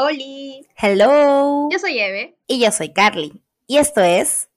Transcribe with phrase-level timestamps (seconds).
[0.00, 0.64] Oli.
[0.76, 1.68] Hello.
[1.72, 2.38] Yo soy Eve.
[2.46, 3.42] Y yo soy Carly.
[3.66, 4.48] Y esto es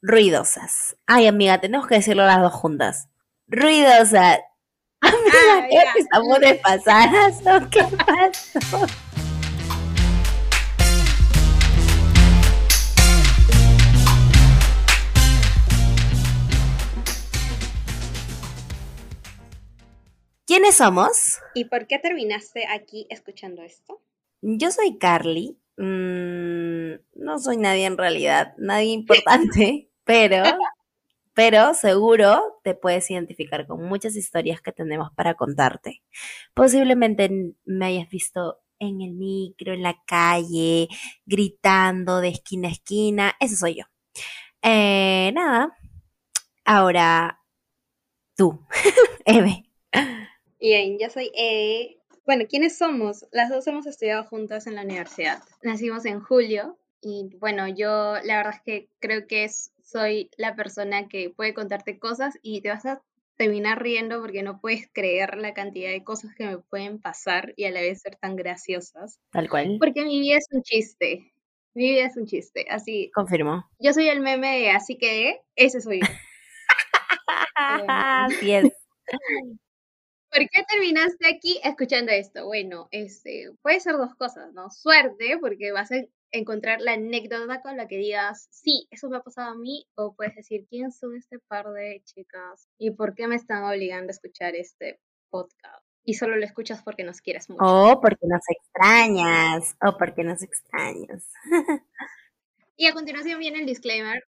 [0.00, 0.96] Ruidosas.
[1.06, 3.10] Ay, amiga, tenemos que decirlo las dos juntas.
[3.46, 4.38] Ruidosas.
[5.02, 5.92] Amiga, ¿qué ya.
[5.98, 8.86] estamos desfasadas o qué pasó?
[20.46, 21.40] ¿Quiénes somos?
[21.52, 24.00] ¿Y por qué terminaste aquí escuchando esto?
[24.48, 25.58] Yo soy Carly.
[25.76, 30.44] Mm, no soy nadie en realidad, nadie importante, pero,
[31.34, 36.02] pero seguro te puedes identificar con muchas historias que tenemos para contarte.
[36.54, 37.28] Posiblemente
[37.64, 40.88] me hayas visto en el micro, en la calle,
[41.24, 43.34] gritando de esquina a esquina.
[43.40, 43.84] Ese soy yo.
[44.62, 45.76] Eh, nada.
[46.64, 47.42] Ahora,
[48.36, 48.64] tú,
[49.24, 49.64] Eve.
[50.60, 51.95] Bien, yo soy Eve.
[52.26, 53.24] Bueno, ¿quiénes somos?
[53.30, 55.42] Las dos hemos estudiado juntas en la universidad.
[55.62, 60.56] Nacimos en julio y bueno, yo la verdad es que creo que es- soy la
[60.56, 63.00] persona que puede contarte cosas y te vas a
[63.36, 67.64] terminar riendo porque no puedes creer la cantidad de cosas que me pueden pasar y
[67.66, 69.20] a la vez ser tan graciosas.
[69.30, 69.76] Tal cual.
[69.78, 71.32] Porque mi vida es un chiste.
[71.74, 72.66] Mi vida es un chiste.
[72.70, 73.68] Así, Confirmo.
[73.78, 76.06] yo soy el meme de así que ese soy yo.
[77.88, 78.72] Así es.
[80.36, 82.44] ¿Por qué terminaste aquí escuchando esto?
[82.44, 84.70] Bueno, este, puede ser dos cosas, ¿no?
[84.70, 89.22] Suerte, porque vas a encontrar la anécdota con la que digas, sí, eso me ha
[89.22, 92.68] pasado a mí, o puedes decir, ¿quién son este par de chicas?
[92.76, 95.82] ¿Y por qué me están obligando a escuchar este podcast?
[96.04, 97.64] Y solo lo escuchas porque nos quieres mucho.
[97.64, 99.74] O porque nos extrañas.
[99.82, 101.30] O porque nos extrañas.
[102.78, 104.22] Y a continuación viene el disclaimer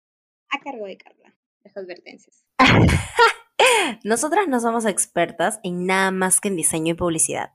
[0.49, 2.47] a cargo de Carla, las advertencias.
[4.05, 7.53] Nosotras no somos expertas en nada más que en diseño y publicidad.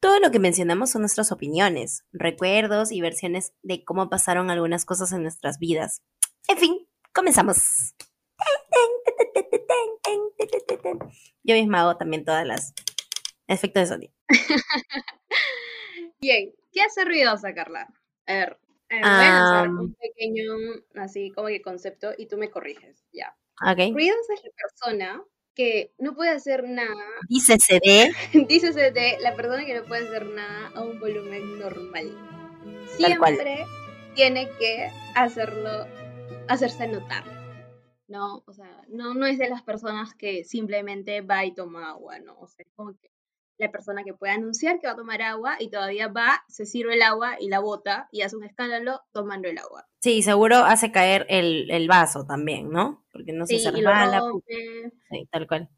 [0.00, 5.12] Todo lo que mencionamos son nuestras opiniones, recuerdos y versiones de cómo pasaron algunas cosas
[5.12, 6.02] en nuestras vidas.
[6.48, 7.94] En fin, comenzamos.
[11.42, 12.74] Yo misma hago también todas las
[13.48, 14.12] efectos de sonido.
[16.20, 17.88] Bien, ¿qué hace ruidosa, Carla?
[18.26, 18.58] A ver,
[18.90, 19.78] eh, voy a lanzar Am.
[19.78, 20.52] un pequeño,
[20.96, 23.36] así como que concepto y tú me corriges, ya.
[23.62, 23.92] Ok.
[23.92, 25.24] Ruidosa es la persona
[25.56, 28.12] que no puede hacer nada, Dícese de.
[28.48, 32.16] dícese de la persona que no puede hacer nada a un volumen normal.
[32.96, 33.64] Siempre
[34.14, 35.86] tiene que hacerlo,
[36.46, 37.24] hacerse notar.
[38.06, 42.20] No, o sea, no, no es de las personas que simplemente va y toma agua,
[42.20, 42.38] ¿no?
[42.38, 43.10] O sea, es como que
[43.58, 46.94] la persona que puede anunciar que va a tomar agua y todavía va, se sirve
[46.94, 49.86] el agua y la bota y hace un escándalo tomando el agua.
[50.00, 53.04] Sí, seguro hace caer el, el vaso también, ¿no?
[53.12, 54.20] Porque no se Sí, lo resbala.
[54.20, 55.68] rompe Sí, tal cual.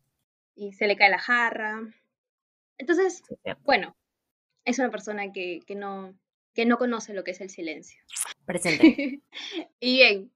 [0.57, 1.81] y se le cae la jarra.
[2.79, 3.97] Entonces, Sí, bueno,
[4.65, 6.15] es una persona que, que no,
[6.55, 8.01] que no conoce lo que es el silencio.
[8.45, 9.23] Presente.
[9.81, 10.33] y bien,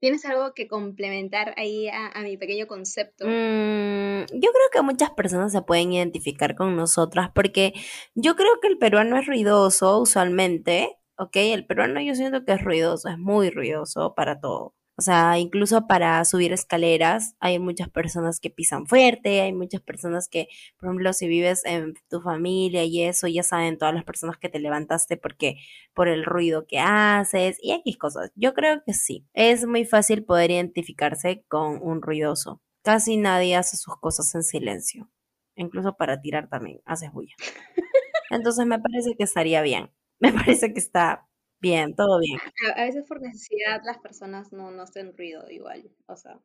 [0.00, 3.26] ¿tienes algo que complementar ahí a, mi pequeño concepto?
[3.26, 7.72] Mm, yo creo que muchas personas se pueden identificar con nosotras porque
[8.14, 11.36] yo creo que el peruano es ruidoso usualmente, ¿ok?
[11.36, 14.74] El peruano yo siento que es ruidoso, es muy ruidoso para todo.
[14.98, 20.28] O sea, incluso para subir escaleras hay muchas personas que pisan fuerte, hay muchas personas
[20.28, 20.48] que,
[20.78, 24.48] por ejemplo, si vives en tu familia y eso, ya saben todas las personas que
[24.48, 25.56] te levantaste porque
[25.94, 28.30] por el ruido que haces y X cosas.
[28.34, 29.26] Yo creo que sí.
[29.34, 32.62] Es muy fácil poder identificarse con un ruidoso.
[32.82, 35.10] Casi nadie hace sus cosas en silencio.
[35.56, 37.34] Incluso para tirar también haces bulla.
[38.30, 39.90] Entonces me parece que estaría bien.
[40.20, 41.25] Me parece que está
[41.60, 42.38] bien, todo bien.
[42.74, 46.40] A, a veces por necesidad las personas no, no hacen ruido igual, o sea,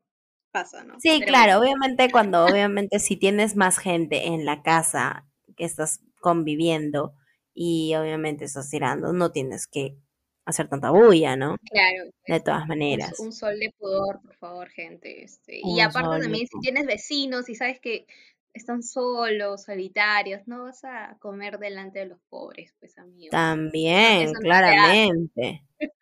[0.51, 0.99] pasa, ¿no?
[0.99, 5.65] Sí, Pero claro, bueno, obviamente cuando, obviamente si tienes más gente en la casa que
[5.65, 7.13] estás conviviendo
[7.53, 9.97] y obviamente estás tirando, no tienes que
[10.45, 11.57] hacer tanta bulla, ¿no?
[11.69, 13.19] claro, De pues, todas maneras.
[13.19, 15.23] un sol de pudor, por favor, gente.
[15.23, 18.05] Este, y aparte también, si tienes vecinos y sabes que
[18.53, 23.27] están solos, solitarios, no vas a comer delante de los pobres, pues, amigos.
[23.27, 25.65] Eso, También, eso no claramente.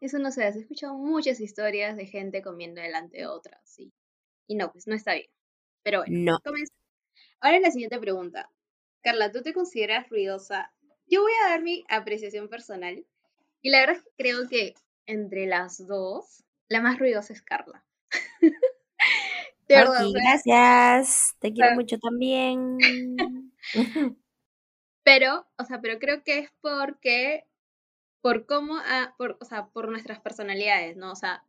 [0.00, 0.58] Eso no se hace.
[0.58, 3.92] He escuchado muchas historias de gente comiendo delante de otras, sí.
[4.46, 5.28] Y no, pues no está bien.
[5.82, 6.52] Pero bueno, No.
[7.40, 8.50] Ahora la siguiente pregunta.
[9.02, 10.72] Carla, ¿tú te consideras ruidosa?
[11.06, 13.04] Yo voy a dar mi apreciación personal.
[13.62, 14.74] Y la verdad es que creo que
[15.06, 17.84] entre las dos, la más ruidosa es Carla.
[19.70, 21.36] De verdad, o Ok, sea, gracias.
[21.40, 22.78] Te quiero mucho también.
[25.04, 27.44] pero, o sea, pero creo que es porque,
[28.22, 31.12] por cómo, ah, por, o sea, por nuestras personalidades, ¿no?
[31.12, 31.44] O sea,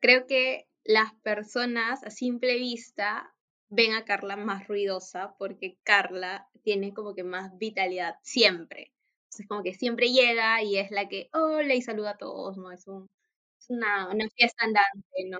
[0.00, 3.34] creo que las personas a simple vista
[3.70, 8.92] ven a Carla más ruidosa porque Carla tiene como que más vitalidad siempre.
[9.26, 12.72] Entonces como que siempre llega y es la que hola y saluda a todos, ¿no?
[12.72, 13.08] Es, un,
[13.60, 15.38] es una, una fiesta andante, ¿no?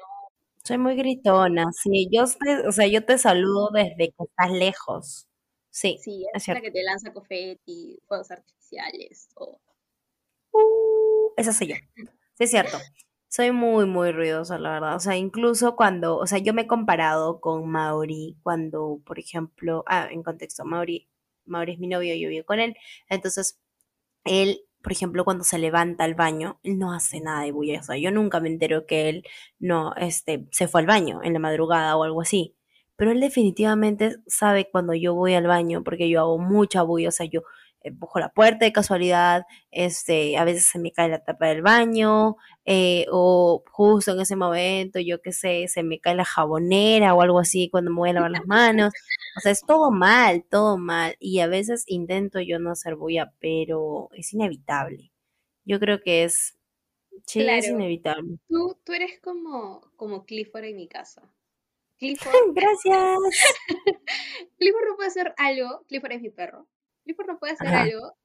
[0.66, 2.08] Soy muy gritona, sí.
[2.11, 5.26] Yo, te, o sea, yo te saludo desde que estás lejos.
[5.70, 9.61] Sí, Sí, es es la que te lanza confeti, fuegos artificiales, o
[10.52, 11.75] Uh, esa soy yo.
[12.37, 12.78] Sí, es cierto.
[13.28, 14.96] Soy muy, muy ruidosa, la verdad.
[14.96, 19.82] O sea, incluso cuando, o sea, yo me he comparado con Mauri cuando, por ejemplo,
[19.88, 21.08] ah, en contexto, Mauri,
[21.44, 22.76] Mauri es mi novio, yo vivo con él.
[23.08, 23.58] Entonces,
[24.25, 27.81] él, por ejemplo, cuando se levanta al baño, no hace nada de bulla.
[27.81, 29.25] O sea, yo nunca me entero que él
[29.59, 32.55] no, este, se fue al baño en la madrugada o algo así.
[32.97, 37.09] Pero él definitivamente sabe cuando yo voy al baño, porque yo hago mucha bulla.
[37.09, 37.43] O sea, yo
[37.85, 42.37] empujo la puerta de casualidad, este, a veces se me cae la tapa del baño,
[42.65, 47.23] eh, o justo en ese momento, yo qué sé, se me cae la jabonera o
[47.23, 48.93] algo así cuando me voy a lavar las manos.
[49.37, 51.17] O sea, es todo mal, todo mal.
[51.21, 55.13] Y a veces intento yo no hacer bulla, pero es inevitable.
[55.65, 56.59] Yo creo que es,
[57.27, 58.39] sí, es claro, inevitable.
[58.49, 61.31] tú, tú eres como, como Clifford en mi casa.
[61.99, 63.19] Clifford, Gracias.
[64.59, 66.67] Clifford no puede hacer algo, Clifford es mi perro,
[67.05, 67.83] Clifford no puede hacer Ajá.
[67.83, 68.17] algo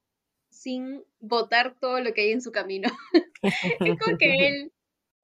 [0.49, 2.89] sin botar todo lo que hay en su camino.
[3.93, 4.73] Es como que él,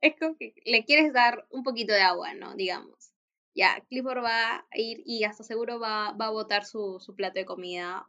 [0.02, 2.56] es como que le quieres dar un poquito de agua, ¿no?
[2.56, 3.12] Digamos.
[3.54, 7.40] Ya, Clifford va a ir y hasta seguro va, va a botar su, su plato
[7.40, 8.08] de comida,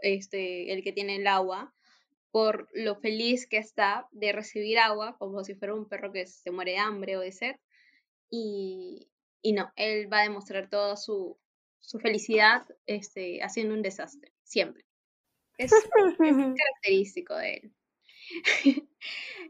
[0.00, 1.72] este, el que tiene el agua,
[2.30, 6.50] por lo feliz que está de recibir agua, como si fuera un perro que se
[6.50, 7.56] muere de hambre o de sed.
[8.30, 9.08] Y,
[9.40, 11.38] y no, él va a demostrar toda su,
[11.80, 14.87] su felicidad este, haciendo un desastre, siempre.
[15.58, 15.72] Es,
[16.18, 17.72] es característico de él.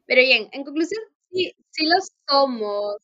[0.06, 1.96] Pero bien, en conclusión, sí, sí lo
[2.26, 2.96] somos.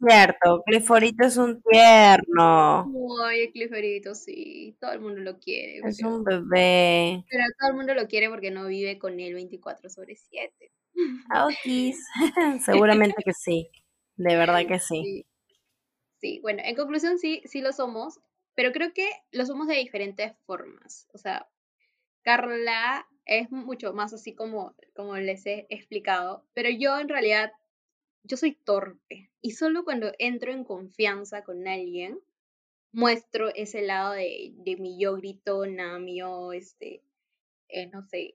[0.00, 2.90] Cierto, Cliforito es un tierno,
[3.22, 7.24] Ay, Cliffordito, sí, todo el mundo lo quiere, es pero, un bebé.
[7.30, 10.72] pero todo el mundo lo quiere porque no vive con él 24 sobre 7.
[11.30, 12.04] Aokis,
[12.64, 13.70] seguramente que sí,
[14.16, 15.02] de verdad que sí.
[15.04, 15.26] Sí,
[16.18, 18.18] sí, bueno, en conclusión sí, sí lo somos,
[18.54, 21.06] pero creo que lo somos de diferentes formas.
[21.12, 21.46] O sea,
[22.22, 27.52] Carla es mucho más así como, como les he explicado, pero yo en realidad,
[28.24, 32.20] yo soy torpe y solo cuando entro en confianza con alguien,
[32.92, 37.02] muestro ese lado de, de mi yo gritona, mi yo, este,
[37.68, 38.34] eh, no sé,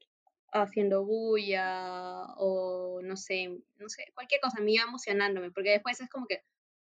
[0.52, 6.10] haciendo bulla o no sé, no sé, cualquier cosa, mi yo emocionándome, porque después es
[6.10, 6.44] como que,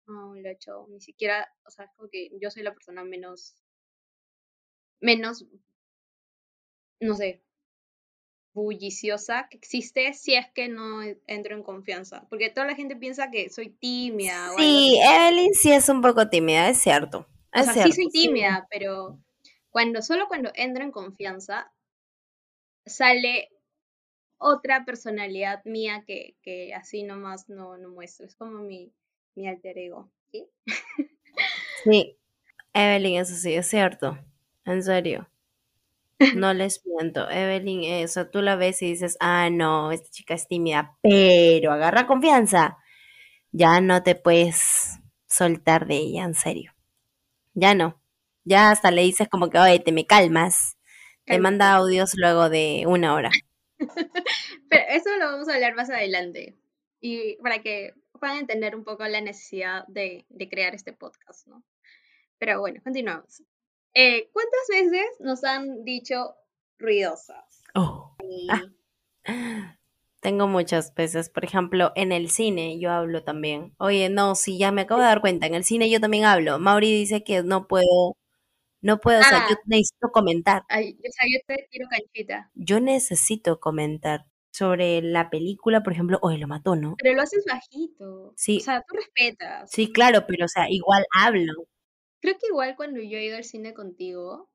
[0.06, 3.54] oh, la chao, ni siquiera, o sea, es como que yo soy la persona menos,
[5.00, 5.44] menos,
[7.00, 7.42] no sé,
[8.54, 12.94] bulliciosa que existe si es que no e- entro en confianza, porque toda la gente
[12.96, 14.98] piensa que soy tímida o Sí.
[15.00, 17.26] Evelyn sí es un poco tímida, es cierto,
[17.58, 18.28] O es sea, sí cierto, soy sí.
[18.28, 19.20] tímida, pero
[19.68, 21.70] cuando solo cuando entro en confianza
[22.86, 23.50] sale
[24.38, 28.26] otra personalidad mía que, que así nomás no, no muestro.
[28.26, 28.92] Es como mi,
[29.36, 30.10] mi alter ego.
[30.32, 30.48] ¿sí?
[31.84, 32.16] Sí,
[32.74, 34.18] Evelyn, eso sí, es cierto,
[34.64, 35.28] en serio.
[36.34, 40.48] No les miento, Evelyn, eso tú la ves y dices, ah, no, esta chica es
[40.48, 42.78] tímida, pero agarra confianza,
[43.52, 44.98] ya no te puedes
[45.28, 46.74] soltar de ella, en serio.
[47.54, 48.00] Ya no.
[48.44, 50.76] Ya hasta le dices como que, oye, te me calmas.
[51.24, 53.30] Te manda audios luego de una hora.
[54.70, 56.56] Pero eso lo vamos a hablar más adelante.
[57.00, 61.62] Y para que puedan entender un poco la necesidad de, de crear este podcast, ¿no?
[62.38, 63.42] Pero bueno, continuamos.
[63.94, 66.34] Eh, ¿Cuántas veces nos han dicho
[66.78, 67.62] ruidosas?
[67.74, 68.14] Oh.
[68.22, 68.48] Y
[70.20, 73.74] Tengo muchas veces, por ejemplo, en el cine yo hablo también.
[73.78, 76.58] Oye, no, sí, ya me acabo de dar cuenta, en el cine yo también hablo.
[76.58, 78.16] Mauri dice que no puedo,
[78.82, 80.64] no puedo, o sea, yo Ah, necesito comentar.
[80.68, 82.50] ay, o sea, yo te tiro canchita.
[82.54, 86.96] Yo necesito comentar sobre la película, por ejemplo, oye, lo mató, ¿no?
[87.00, 88.28] Pero lo haces bajito.
[88.28, 89.70] O Sí, sea, tú respetas.
[89.70, 91.52] sí, claro, pero o sea, igual hablo.
[92.20, 94.50] Creo que igual cuando yo he ido al cine contigo,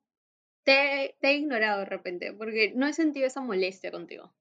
[0.64, 4.34] te, te he ignorado de repente, porque no he sentido esa molestia contigo.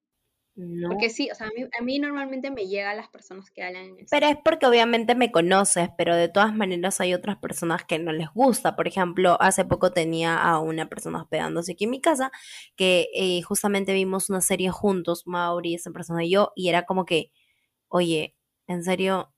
[0.56, 0.90] No.
[0.90, 3.86] Porque sí, o sea, a mí, a mí normalmente me llegan las personas que hablan
[3.86, 7.84] en el Pero es porque obviamente me conoces, pero de todas maneras hay otras personas
[7.86, 8.76] que no les gusta.
[8.76, 12.32] Por ejemplo, hace poco tenía a una persona hospedándose aquí en mi casa
[12.76, 17.06] que eh, justamente vimos una serie juntos, Mauri, esa persona y yo, y era como
[17.06, 17.32] que,
[17.88, 18.36] oye,
[18.68, 19.34] en serio,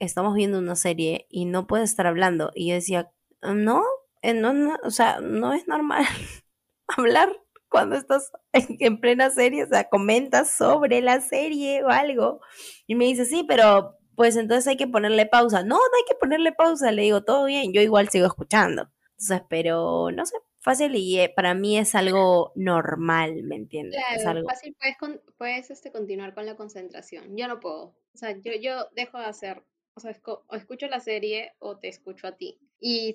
[0.00, 2.52] estamos viendo una serie y no puedes estar hablando.
[2.54, 3.10] Y yo decía,
[3.42, 3.82] no,
[4.22, 6.04] eh, no, no, o sea, no es normal
[6.88, 7.30] hablar
[7.68, 12.40] cuando estás en, en plena serie, o sea, comentas sobre la serie o algo.
[12.86, 15.62] Y me dice, sí, pero pues entonces hay que ponerle pausa.
[15.62, 18.90] No, no hay que ponerle pausa, le digo, todo bien, yo igual sigo escuchando.
[19.18, 24.06] Entonces, pero no sé, fácil y eh, para mí es algo normal, ¿me entiendes?
[24.10, 24.48] es Claro, algo...
[24.48, 27.36] fácil puedes, con- puedes este, continuar con la concentración.
[27.36, 27.82] Yo no puedo.
[28.14, 29.62] O sea, yo, yo dejo de hacer,
[29.94, 32.58] o sea, esco- o escucho la serie o te escucho a ti.
[32.80, 33.14] Y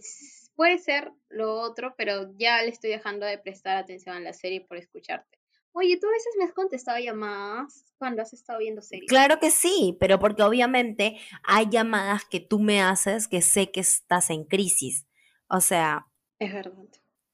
[0.56, 4.62] puede ser lo otro, pero ya le estoy dejando de prestar atención a la serie
[4.62, 5.40] por escucharte.
[5.72, 9.10] Oye, tú a veces me has contestado llamadas cuando has estado viendo series.
[9.10, 13.80] Claro que sí, pero porque obviamente hay llamadas que tú me haces que sé que
[13.80, 15.08] estás en crisis.
[15.48, 16.74] O sea, Es verdad.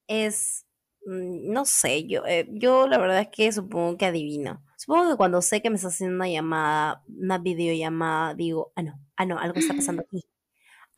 [0.07, 0.65] es,
[1.05, 4.63] mm, no sé, yo, eh, yo la verdad es que supongo que adivino.
[4.77, 8.93] Supongo que cuando sé que me estás haciendo una llamada, una videollamada, digo, ah, no,
[9.17, 10.23] ah, no, algo está pasando aquí.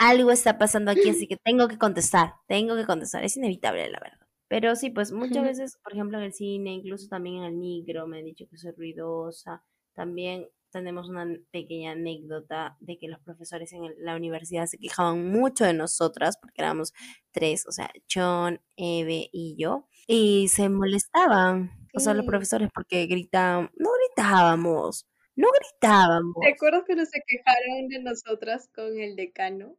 [0.04, 3.24] Algo está pasando aquí, así que tengo que contestar, tengo que contestar.
[3.24, 4.28] Es inevitable, la verdad.
[4.48, 8.08] Pero sí, pues muchas veces, por ejemplo, en el cine, incluso también en el micro,
[8.08, 9.64] me han dicho que soy ruidosa.
[9.94, 15.66] También tenemos una pequeña anécdota de que los profesores en la universidad se quejaban mucho
[15.66, 16.94] de nosotras, porque éramos
[17.32, 23.06] tres, o sea, John, Eve y yo, y se molestaban, o sea, los profesores porque
[23.06, 25.06] gritaban, no gritábamos,
[25.36, 26.36] no gritábamos.
[26.42, 29.76] ¿Te acuerdas cuando se quejaron de nosotras con el decano?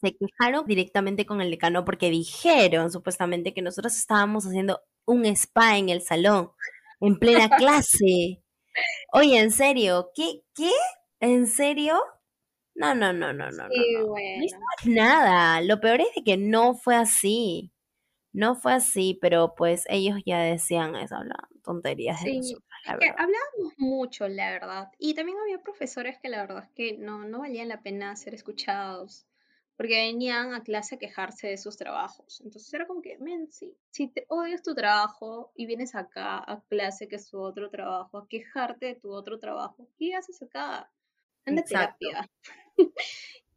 [0.00, 5.76] se quejaron directamente con el decano porque dijeron supuestamente que nosotros estábamos haciendo un spa
[5.78, 6.50] en el salón,
[7.00, 8.42] en plena clase.
[9.12, 10.10] Oye, ¿en serio?
[10.14, 10.42] ¿Qué?
[10.54, 10.70] ¿Qué?
[11.20, 11.98] ¿En serio?
[12.74, 14.00] No, no, no, no, no, no, Sí, no.
[14.00, 14.44] No bueno.
[14.44, 15.60] hicimos nada.
[15.62, 17.72] Lo peor es de que no fue así.
[18.32, 22.94] No fue así, pero pues ellos ya decían eso, hablaban tonterías de Sí, nosotros, la
[22.94, 23.16] es que verdad.
[23.16, 24.90] hablábamos mucho, la verdad.
[24.98, 28.34] Y también había profesores que la verdad es que no, no valían la pena ser
[28.34, 29.26] escuchados,
[29.76, 32.40] porque venían a clase a quejarse de sus trabajos.
[32.44, 36.62] Entonces era como que, men, sí, si te odias tu trabajo y vienes acá a
[36.68, 40.90] clase, que es tu otro trabajo, a quejarte de tu otro trabajo, ¿qué haces acá?
[41.46, 42.28] Anda terapia.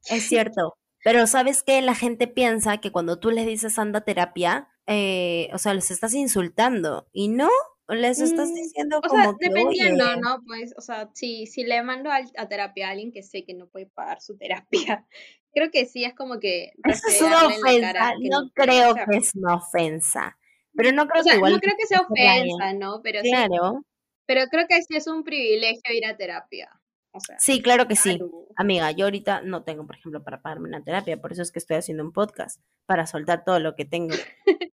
[0.08, 0.78] Es cierto.
[1.04, 1.82] Pero ¿sabes qué?
[1.82, 6.14] La gente piensa que cuando tú les dices anda terapia, eh, o sea, les estás
[6.14, 7.08] insultando.
[7.12, 7.50] Y no,
[7.94, 10.42] les estás Mm, diciendo o sea, como que, dependiendo, oye, ¿no?
[10.46, 13.68] Pues, o sea, si, si le mando a, terapia a alguien que sé que no
[13.68, 14.72] puede pagar su terapia,
[15.54, 18.14] creo que sí es como que eso es una ofensa.
[18.22, 20.38] No no creo que es una ofensa.
[20.74, 23.02] Pero no O creo que sea, igual no creo que sea ofensa, ¿no?
[23.04, 23.84] Pero sí, Claro.
[24.26, 26.70] pero creo que sí es un privilegio ir a terapia.
[27.14, 28.20] O sea, Sí, claro que sí.
[28.56, 31.60] Amiga, yo ahorita no tengo, por ejemplo, para pagarme una terapia, por eso es que
[31.60, 34.16] estoy haciendo un podcast, para soltar todo lo que tengo.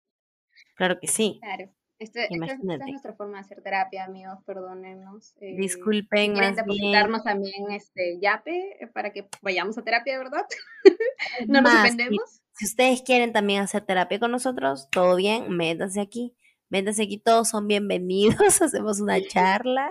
[0.77, 1.39] Claro que sí.
[1.43, 1.73] Claro.
[1.99, 5.35] Este- esta, es- esta es nuestra forma de hacer terapia, amigos, perdónenos.
[5.41, 6.67] Eh, Disculpen quieren más bien.
[6.67, 10.45] depositarnos también este Yape eh, para que vayamos a terapia, de verdad.
[11.49, 12.43] no nos si, ofendemos.
[12.53, 16.37] si ustedes quieren también hacer terapia con nosotros, todo bien, métanse aquí.
[16.69, 18.37] Métanse aquí, todos son bienvenidos.
[18.61, 19.91] Hacemos una charla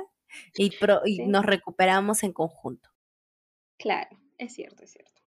[0.55, 1.25] y, pro- y Sí.
[1.27, 2.89] nos recuperamos en conjunto.
[3.79, 5.21] Claro, es cierto, es cierto.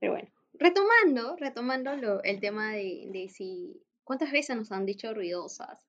[0.00, 5.14] Pero bueno, retomando, retomando lo- el tema de, de si cuántas veces nos han dicho
[5.14, 5.86] ruidosas.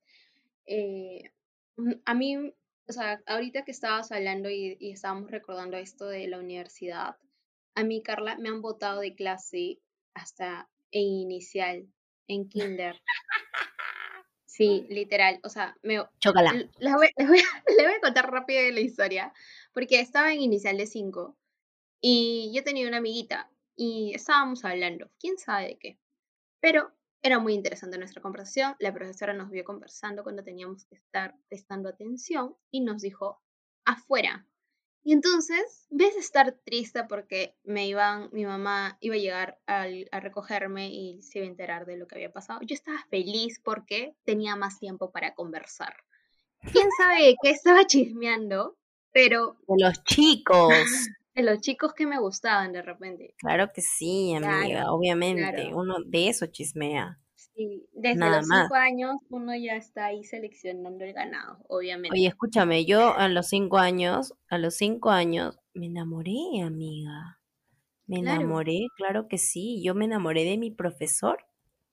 [0.65, 1.31] Eh,
[1.77, 2.37] mm, a mí,
[2.87, 7.17] o sea, ahorita que estabas hablando y, y estábamos recordando esto de la universidad,
[7.75, 9.79] a mí, Carla, me han botado de clase
[10.13, 11.87] hasta en inicial,
[12.27, 13.01] en kinder.
[14.45, 15.39] Sí, literal.
[15.43, 16.51] O sea, me, Chócala.
[16.51, 19.33] L- Les voy, les voy a, les voy a contar rápido la historia,
[19.73, 21.37] porque estaba en inicial de 5
[22.01, 25.97] y yo tenía una amiguita y estábamos hablando, quién sabe de qué,
[26.59, 26.91] pero
[27.21, 28.75] era muy interesante nuestra conversación.
[28.79, 33.41] La profesora nos vio conversando cuando teníamos que estar prestando atención y nos dijo,
[33.85, 34.45] afuera.
[35.03, 40.19] Y entonces, de estar triste porque me iban, mi mamá iba a llegar al- a
[40.19, 44.15] recogerme y se iba a enterar de lo que había pasado, yo estaba feliz porque
[44.23, 45.95] tenía más tiempo para conversar.
[46.71, 48.77] Quién sabe qué estaba chismeando,
[49.11, 50.75] pero De los chicos.
[51.35, 53.35] De los chicos que me gustaban de repente.
[53.37, 55.73] Claro que sí, amiga, Claro, obviamente.
[55.73, 55.75] claro.
[55.75, 57.19] Uno de eso chismea.
[57.35, 58.71] Sí, desde Nada los más.
[58.71, 62.13] cinco años uno ya está ahí seleccionando el ganado, obviamente.
[62.13, 67.39] Oye, escúchame, yo a los cinco años, a los cinco años, me enamoré, amiga.
[68.07, 68.47] Me Claro.
[68.49, 69.81] enamoré, claro que sí.
[69.83, 71.45] Yo me enamoré de mi profesor.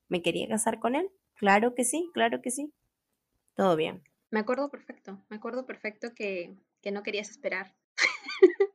[0.08, 1.10] ¿Me quería casar con él?
[1.36, 2.72] Claro que sí, claro que sí.
[3.56, 4.04] Todo bien.
[4.30, 7.76] Me acuerdo perfecto, me acuerdo perfecto que, que no querías esperar.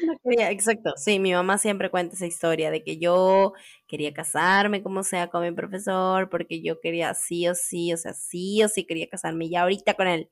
[0.00, 0.92] No quería, exacto.
[0.96, 3.52] Sí, mi mamá siempre cuenta esa historia de que yo
[3.86, 8.12] quería casarme como sea con mi profesor, porque yo quería sí o sí, o sea,
[8.14, 10.28] sí o sí quería casarme ya ahorita con él.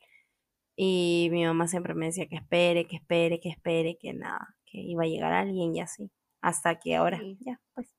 [0.76, 4.78] Y mi mamá siempre me decía que espere, que espere, que espere, que nada, que
[4.80, 6.10] iba a llegar alguien y así.
[6.42, 7.38] Hasta que ahora, Sí.
[7.40, 7.94] ya, pues.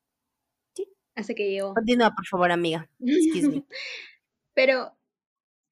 [1.16, 1.74] Así que llegó.
[1.74, 2.90] Continúa, por favor, amiga.
[3.00, 3.64] Excuse me.
[4.56, 4.98] Pero,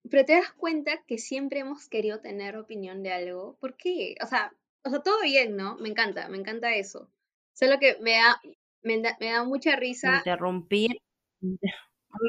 [0.10, 3.58] pero te das cuenta que siempre hemos querido tener opinión de algo.
[3.60, 4.16] ¿Por qué?
[4.24, 5.76] O sea, o sea, todo bien, ¿no?
[5.78, 7.10] Me encanta, me encanta eso.
[7.54, 8.42] Solo que me da,
[8.84, 10.18] me da, me da mucha risa.
[10.18, 10.98] Interrumpir.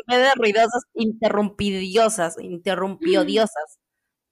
[0.06, 3.78] Vez de ruidosas, interrumpidiosas, interrumpiodiosas.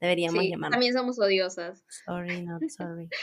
[0.00, 0.70] Deberíamos Sí, llamar.
[0.70, 1.84] también somos odiosas.
[2.04, 3.08] Sorry, not sorry.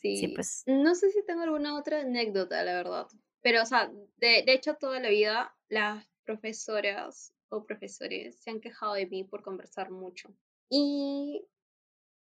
[0.00, 0.62] Sí, Sí, pues.
[0.66, 3.06] no sé si tengo alguna otra anécdota, la verdad.
[3.42, 8.60] Pero, o sea, de, de hecho, toda la vida las profesoras o profesores se han
[8.60, 10.34] quejado de mí por conversar mucho.
[10.70, 11.44] Y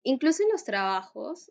[0.03, 1.50] incluso en los trabajos,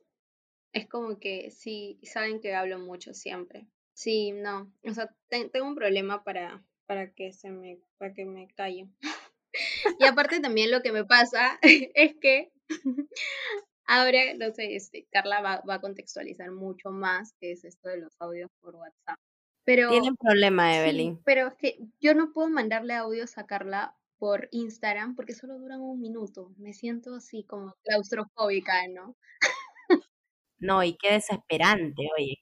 [0.73, 3.67] es como que sí, saben que hablo mucho siempre.
[3.95, 8.25] Sí, no, o sea, te- tengo un problema para, para que se me, para que
[8.25, 8.89] me calle.
[10.01, 11.59] Y aparte también lo que me pasa
[11.95, 12.53] es que
[13.87, 17.99] ahora, no sé, este, Carla va, va a contextualizar mucho más qué es esto de
[17.99, 19.19] los audios por WhatsApp.
[19.65, 21.19] Pero Tienen problema, sí, Evelyn.
[21.25, 25.81] pero es que yo no puedo mandarle audios a Carla por Instagram porque solo duran
[25.81, 26.53] un minuto.
[26.59, 29.17] Me siento así como claustrofóbica, ¿no?
[30.61, 32.37] No, y qué desesperante, oye.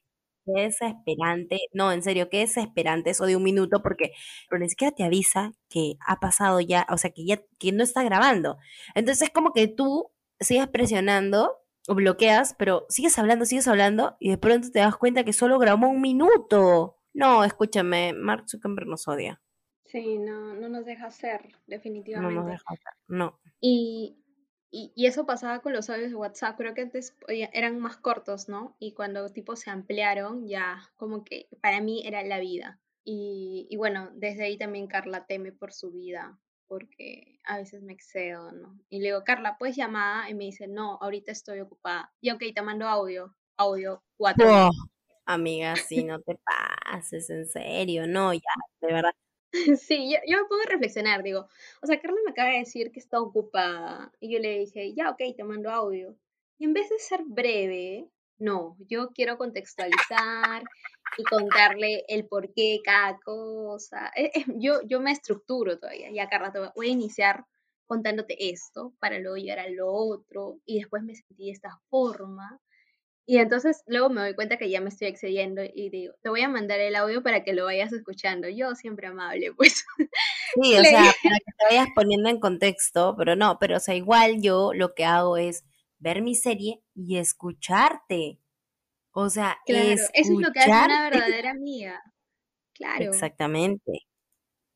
[0.44, 1.58] Qué desesperante.
[1.72, 4.12] No, en serio, qué desesperante eso de un minuto, porque
[4.48, 7.82] pero ni siquiera te avisa que ha pasado ya, o sea, que ya que no
[7.82, 8.58] está grabando.
[8.94, 10.10] Entonces es como que tú
[10.40, 15.24] sigues presionando o bloqueas, pero sigues hablando, sigues hablando, y de pronto te das cuenta
[15.24, 16.96] que solo grabó un minuto.
[17.14, 19.40] No, escúchame, Mark Zuckerberg nos odia.
[19.84, 22.50] Sí, no, no nos deja hacer, No nos definitivamente.
[22.52, 22.92] deja hacer.
[23.06, 23.38] No.
[23.60, 24.22] Y,
[24.70, 26.56] y, y eso pasaba con los audios de WhatsApp.
[26.56, 28.76] Creo que antes eran más cortos, ¿no?
[28.78, 32.80] Y cuando tipo se ampliaron, ya como que para mí era la vida.
[33.04, 37.94] Y, y bueno, desde ahí también Carla teme por su vida, porque a veces me
[37.94, 38.78] excedo, ¿no?
[38.90, 40.28] Y le digo, Carla, ¿puedes llamada?
[40.28, 42.12] Y me dice, no, ahorita estoy ocupada.
[42.20, 44.70] Y ok, te mando audio, audio, cuatro Oh,
[45.24, 46.38] amiga, sí, no te
[46.84, 48.40] pases, en serio, no, ya,
[48.82, 49.12] de verdad.
[49.80, 51.48] Sí, yo, yo me pongo a reflexionar, digo,
[51.82, 55.10] o sea, Carla me acaba de decir que está ocupada y yo le dije, ya,
[55.10, 56.16] ok, te mando audio.
[56.58, 60.62] Y en vez de ser breve, no, yo quiero contextualizar
[61.16, 64.10] y contarle el por qué cada cosa.
[64.16, 67.44] Eh, eh, yo, yo me estructuro todavía, ya, Carla, te voy- a iniciar
[67.86, 72.60] contándote esto para luego llegar a lo otro y después me sentí de esta forma.
[73.30, 76.40] Y entonces luego me doy cuenta que ya me estoy excediendo y digo, te voy
[76.40, 78.48] a mandar el audio para que lo vayas escuchando.
[78.48, 79.84] Yo siempre amable, pues.
[80.54, 83.94] Sí, o sea, para que te vayas poniendo en contexto, pero no, pero o sea,
[83.94, 85.66] igual yo lo que hago es
[85.98, 88.40] ver mi serie y escucharte.
[89.12, 92.02] O sea, Claro, eso es lo que hace una verdadera amiga.
[92.72, 93.10] Claro.
[93.10, 94.06] Exactamente.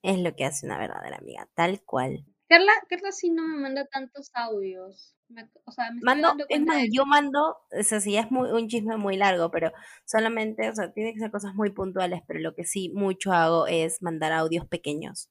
[0.02, 2.26] Es lo que hace una verdadera amiga, tal cual.
[2.52, 5.16] Carla, Carla sí no me manda tantos audios.
[5.28, 8.28] Me- o sea, me Mando, es cuenta más, de yo mando, o sea, sí es
[8.30, 9.70] muy, un chisme muy largo, pero
[10.04, 13.66] solamente, o sea, tiene que ser cosas muy puntuales, pero lo que sí mucho hago
[13.68, 15.30] es mandar audios pequeños.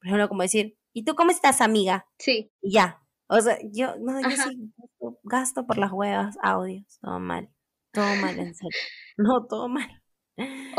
[0.00, 2.06] Por ejemplo, como decir, ¿y tú cómo estás, amiga?
[2.18, 3.02] Sí, Y ya.
[3.28, 7.50] O sea, yo, no, yo sí gasto, gasto por las huevas audios, todo mal,
[7.92, 8.74] todo mal, en serio.
[9.18, 10.02] No, todo mal.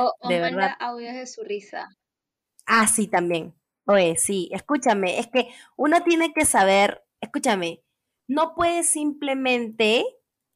[0.04, 0.78] o, o De manda verdad.
[0.80, 1.90] audios de su risa.
[2.68, 3.56] Ah, sí, también.
[3.88, 7.84] Oye, sí, escúchame, es que uno tiene que saber, escúchame,
[8.28, 10.04] no puedes simplemente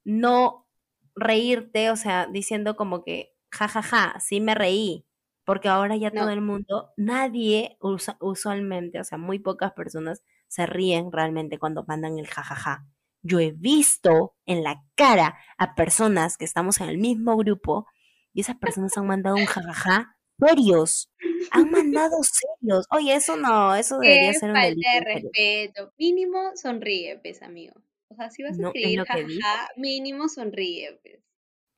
[0.03, 0.67] no
[1.15, 5.05] reírte, o sea, diciendo como que, ja, ja, ja, sí me reí,
[5.45, 10.65] porque ahora ya todo el mundo, nadie usa- usualmente, o sea, muy pocas personas se
[10.65, 12.87] ríen realmente cuando mandan el ja, ja, ja.
[13.21, 17.85] Yo he visto en la cara a personas que estamos en el mismo grupo
[18.33, 21.11] y esas personas han mandado un ja, ja, ja serios.
[21.51, 22.85] Han mandado serios.
[22.91, 25.93] Oye, eso no, eso debería ser un falta de respeto.
[25.97, 27.75] Mínimo sonríe, pues, amigo.
[28.09, 29.05] O sea, si vas a No es escribir digo.
[29.05, 31.21] jajaja, mínimo sonríe, pues.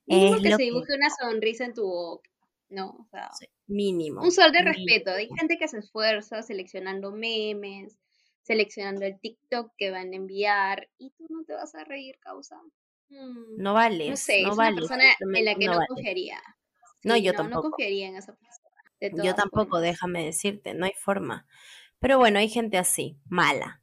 [0.06, 2.30] Mínimo Es que se que dibuje una sonrisa en tu boca.
[2.70, 3.30] No, o sea,
[3.68, 4.22] mínimo.
[4.22, 4.64] un sol de mínimo.
[4.64, 5.12] respeto.
[5.12, 7.98] Hay gente que se esfuerza seleccionando memes,
[8.44, 12.58] seleccionando el TikTok que van a enviar y tú no te vas a reír, causa.
[13.10, 16.42] Mm, No no vales, sé, no es una persona en la que no no confiaría.
[17.04, 17.72] No, yo no, no tampoco.
[17.72, 18.61] confiaría en esa persona,
[19.02, 19.82] de Yo tampoco, formas.
[19.82, 21.46] déjame decirte, no hay forma.
[22.00, 23.82] Pero bueno, hay gente así, mala.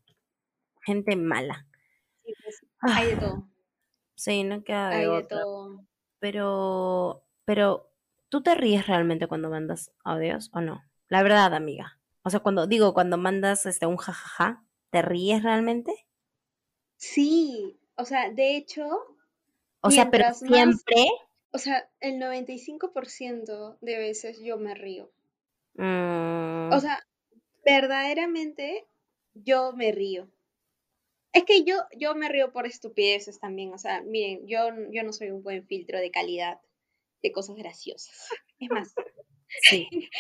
[0.83, 1.66] Gente mala.
[2.24, 3.48] Sí, pues, hay de Ah, todo,
[4.16, 5.85] sí, no queda de hay de todo.
[6.20, 7.90] Pero, pero,
[8.28, 10.83] ¿tú te ríes realmente cuando mandas audios o no?
[11.09, 11.98] La verdad, amiga.
[12.22, 15.92] O sea, cuando digo, cuando mandas este un jajaja, ¿te ríes realmente?
[16.96, 18.85] Sí, o sea, de hecho,
[19.83, 21.07] O sea, pero más, siempre.
[21.52, 25.11] O sea, el 95% de veces yo me río.
[25.76, 27.06] O mm, sea,
[27.64, 28.87] verdaderamente
[29.34, 30.28] yo me río.
[31.32, 33.72] Es que yo, yo me río por estupideces también.
[33.72, 36.61] O sea, miren, yo, yo no soy un buen filtro de calidad
[37.22, 38.28] de cosas graciosas.
[38.61, 38.92] Es más,
[39.70, 39.88] sí.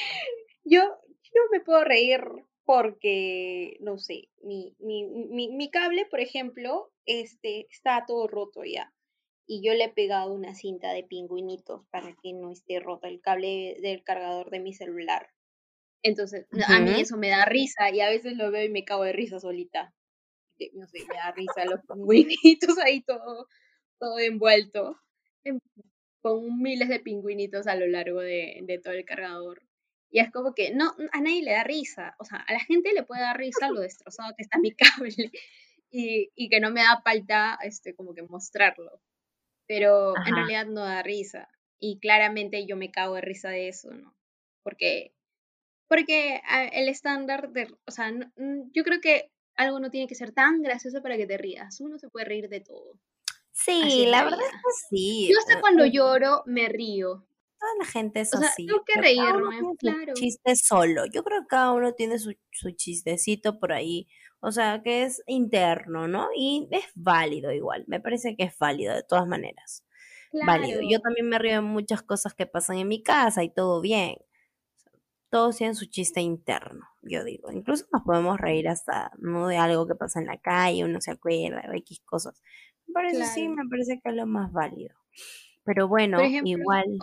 [0.64, 2.20] yo, yo me puedo reír
[2.64, 8.92] porque, no sé, mi, mi, mi, mi cable, por ejemplo, este, está todo roto ya.
[9.48, 13.20] Y yo le he pegado una cinta de pingüinitos para que no esté roto el
[13.20, 15.30] cable del cargador de mi celular.
[16.02, 19.04] Entonces, a mí eso me da risa y a veces lo veo y me cago
[19.04, 19.94] de risa solita.
[20.74, 23.48] No sé, me da risa los pingüinitos ahí todo,
[23.98, 24.96] todo envuelto
[26.20, 29.62] con miles de pingüinitos a lo largo de, de todo el cargador.
[30.10, 32.14] Y es como que no, a nadie le da risa.
[32.18, 35.30] O sea, a la gente le puede dar risa lo destrozado que está mi cable
[35.90, 39.00] y, y que no me da falta este, como que mostrarlo.
[39.68, 41.48] Pero en realidad no da risa.
[41.78, 44.16] Y claramente yo me cago de risa de eso, ¿no?
[44.64, 45.14] Porque,
[45.86, 48.10] porque ah, el estándar de, o sea,
[48.72, 51.80] yo creo que algo no tiene que ser tan gracioso para que te rías.
[51.80, 52.98] Uno se puede reír de todo.
[53.52, 55.28] Sí, la, verdad es que sí.
[55.30, 57.27] Yo hasta cuando lloro me río.
[57.58, 58.66] Toda la gente es o sea, así.
[58.66, 60.14] Tengo que reírme, claro.
[60.14, 61.06] chiste solo.
[61.06, 64.06] Yo creo que cada uno tiene su, su chistecito por ahí.
[64.40, 66.28] O sea, que es interno, ¿no?
[66.36, 67.84] Y es válido igual.
[67.88, 69.84] Me parece que es válido de todas maneras.
[70.46, 70.80] Válido.
[70.88, 74.16] Yo también me río de muchas cosas que pasan en mi casa y todo bien.
[75.30, 77.50] Todos tienen su chiste interno, yo digo.
[77.50, 79.48] Incluso nos podemos reír hasta, ¿no?
[79.48, 82.42] De algo que pasa en la calle, uno se acuerda de X cosas.
[82.86, 84.94] Me parece, sí, me parece que es lo más válido.
[85.64, 86.98] Pero bueno, igual.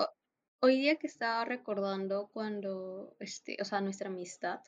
[0.61, 4.61] Hoy día que estaba recordando cuando, este, o sea, nuestra amistad,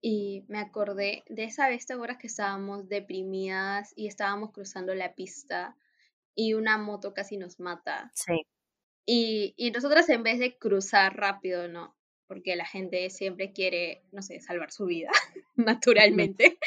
[0.00, 5.76] y me acordé de esa vez, ¿te que estábamos deprimidas y estábamos cruzando la pista
[6.34, 8.12] y una moto casi nos mata?
[8.14, 8.46] Sí.
[9.04, 11.96] Y, y nosotras en vez de cruzar rápido, ¿no?
[12.28, 15.10] Porque la gente siempre quiere, no sé, salvar su vida,
[15.56, 16.58] naturalmente.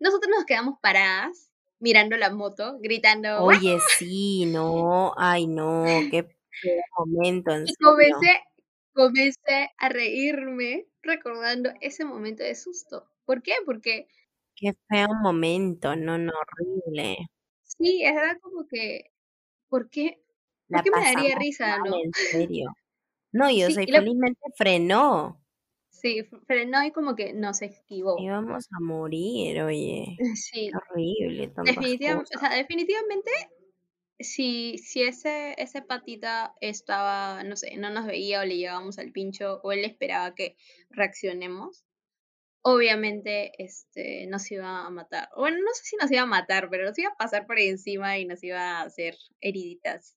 [0.00, 3.42] Nosotros nos quedamos paradas mirando la moto, gritando.
[3.42, 6.28] Oye, sí, no, ay, no, qué
[6.98, 7.52] momento.
[7.64, 8.40] y comencé,
[8.92, 13.08] comencé a reírme recordando ese momento de susto.
[13.24, 13.54] ¿Por qué?
[13.64, 14.08] Porque.
[14.54, 17.16] Qué feo momento, no, no, horrible.
[17.62, 19.10] Sí, era como que.
[19.68, 20.22] ¿Por qué?
[20.68, 21.96] ¿Por qué me daría risa, no?
[22.02, 22.74] En serio.
[23.32, 25.42] No, yo sé, felizmente frenó.
[25.88, 28.16] Sí, frenó y como que no se esquivó.
[28.18, 30.16] Íbamos a morir, oye.
[30.36, 30.70] Sí.
[30.74, 31.52] horrible.
[31.64, 33.30] Definitivamente, o sea, definitivamente,
[34.18, 39.12] si, si ese, ese patita estaba, no sé, no nos veía o le llegábamos al
[39.12, 40.56] pincho o él esperaba que
[40.90, 41.84] reaccionemos,
[42.62, 45.28] obviamente este, nos iba a matar.
[45.36, 48.18] Bueno, no sé si nos iba a matar, pero nos iba a pasar por encima
[48.18, 50.16] y nos iba a hacer heriditas.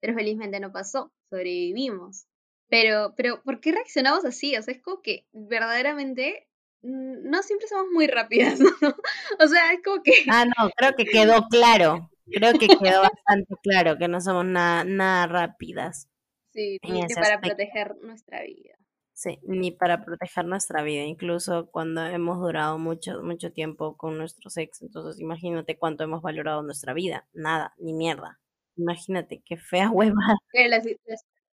[0.00, 2.26] Pero felizmente no pasó, sobrevivimos.
[2.68, 4.56] Pero, pero, ¿por qué reaccionamos así?
[4.56, 6.48] O sea, es como que verdaderamente
[6.82, 8.58] mm, no siempre somos muy rápidas.
[9.38, 10.12] O sea, es como que...
[10.28, 12.10] Ah, no, creo que quedó claro.
[12.26, 16.08] Creo que quedó bastante claro que no somos nada, nada rápidas.
[16.52, 18.76] Sí, ni para proteger nuestra vida.
[19.12, 24.56] Sí, ni para proteger nuestra vida, incluso cuando hemos durado mucho, mucho tiempo con nuestros
[24.58, 24.82] ex.
[24.82, 27.26] Entonces, imagínate cuánto hemos valorado nuestra vida.
[27.32, 28.40] Nada, ni mierda.
[28.76, 30.20] Imagínate, qué fea hueva.
[30.52, 30.84] Las,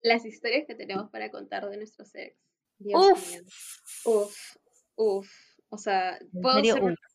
[0.03, 2.37] las historias que tenemos para contar de nuestros ex.
[2.81, 3.41] uf.
[4.05, 4.57] Uf,
[4.97, 5.46] uf.
[5.69, 6.19] O sea,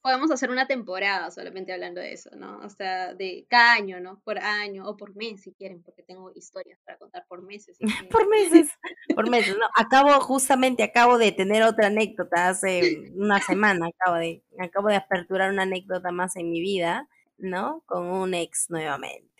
[0.01, 2.59] podemos hacer una temporada solamente hablando de eso, ¿no?
[2.59, 4.19] O sea, de cada año, ¿no?
[4.25, 7.77] Por año o por mes, si quieren, porque tengo historias para contar por meses.
[8.11, 8.69] por meses,
[9.15, 9.65] por meses, ¿no?
[9.75, 15.51] Acabo, justamente acabo de tener otra anécdota hace una semana, acabo de, acabo de aperturar
[15.51, 17.83] una anécdota más en mi vida, ¿no?
[17.85, 19.31] Con un ex nuevamente.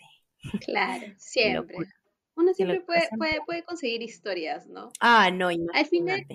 [0.64, 1.76] Claro, siempre.
[2.34, 4.90] Uno siempre puede, puede, puede, conseguir historias, ¿no?
[5.00, 5.78] Ah, no, imagínate.
[5.78, 6.26] Al final,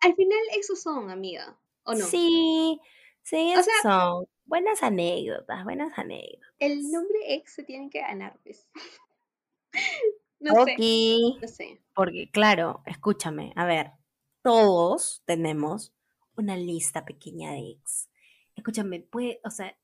[0.00, 1.56] al final esos son, amiga,
[1.90, 2.04] ¿o no?
[2.04, 2.80] Sí,
[3.22, 6.50] sí, esos son buenas anécdotas, buenas anécdotas.
[6.58, 8.68] El nombre ex se tiene que ganar, pues.
[10.40, 10.76] no sé,
[11.40, 11.80] no sé.
[11.94, 13.92] Porque, claro, escúchame, a ver,
[14.42, 15.94] todos tenemos
[16.36, 18.08] una lista pequeña de ex.
[18.56, 19.76] Escúchame, puede, o sea,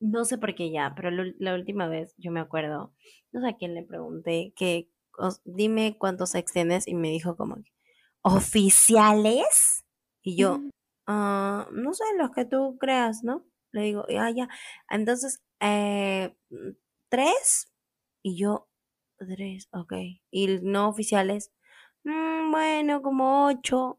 [0.00, 2.92] no sé por qué ya, pero la última vez yo me acuerdo,
[3.32, 4.90] no sé a quién le pregunté que
[5.44, 7.56] dime cuántos ex tienes y me dijo como
[8.22, 9.84] oficiales
[10.22, 10.60] y yo
[11.06, 13.44] ah, no sé los que tú creas, ¿no?
[13.72, 14.48] Le digo, ah, ya,
[14.90, 16.36] entonces eh,
[17.10, 17.72] tres
[18.22, 18.68] y yo
[19.18, 19.92] tres, ok,
[20.30, 21.52] y no oficiales,
[22.04, 23.98] mm, bueno, como ocho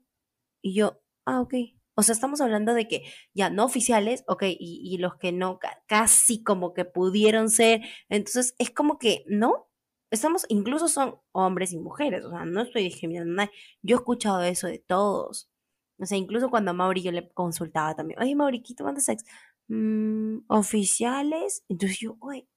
[0.61, 1.53] y yo, ah, ok,
[1.95, 6.43] o sea, estamos hablando de que ya no oficiales, ok, y, los que no, casi
[6.43, 7.81] como que pudieron ser.
[8.09, 9.69] Entonces, es como que, ¿no?
[10.11, 13.57] Estamos, incluso son hombres y mujeres, o sea, no estoy discriminando a nadie.
[13.81, 15.49] Yo he escuchado eso de todos.
[15.97, 19.23] O sea, incluso cuando a Mauri yo le consultaba también, oye, Mauri, ¿cuántos sex?
[19.67, 21.63] Mm, ¿Oficiales?
[21.69, 22.47] Entonces yo, oye,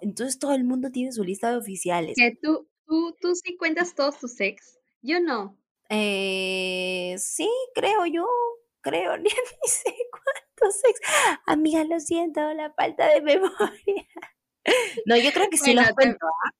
[0.00, 2.16] entonces todo el mundo tiene su lista de oficiales.
[2.16, 4.78] Que tú, tú, tú sí cuentas todos tus sex.
[5.02, 5.56] Yo no.
[5.88, 8.26] Eh, sí, creo yo
[8.80, 11.00] creo, ni, sé cuántos ex.
[11.46, 14.06] Amiga, lo siento, la falta de memoria.
[15.06, 16.26] No, yo creo que sí los cuento.
[16.26, 16.50] ¿ah?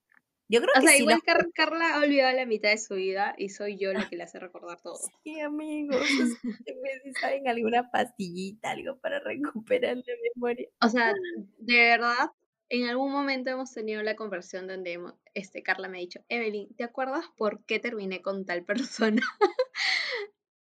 [0.50, 1.20] Yo creo O que sea, sí igual
[1.54, 4.40] Carla ha olvidado la mitad de su vida y soy yo la que le hace
[4.40, 4.98] recordar todo.
[5.24, 5.96] Sí, amigos,
[7.04, 10.68] si saben alguna pastillita, algo para recuperar la memoria.
[10.80, 11.12] O sea,
[11.58, 12.30] de verdad,
[12.68, 16.74] en algún momento hemos tenido la conversación donde hemos- este, Carla me ha dicho, Evelyn,
[16.74, 19.22] ¿te acuerdas por qué terminé con tal persona?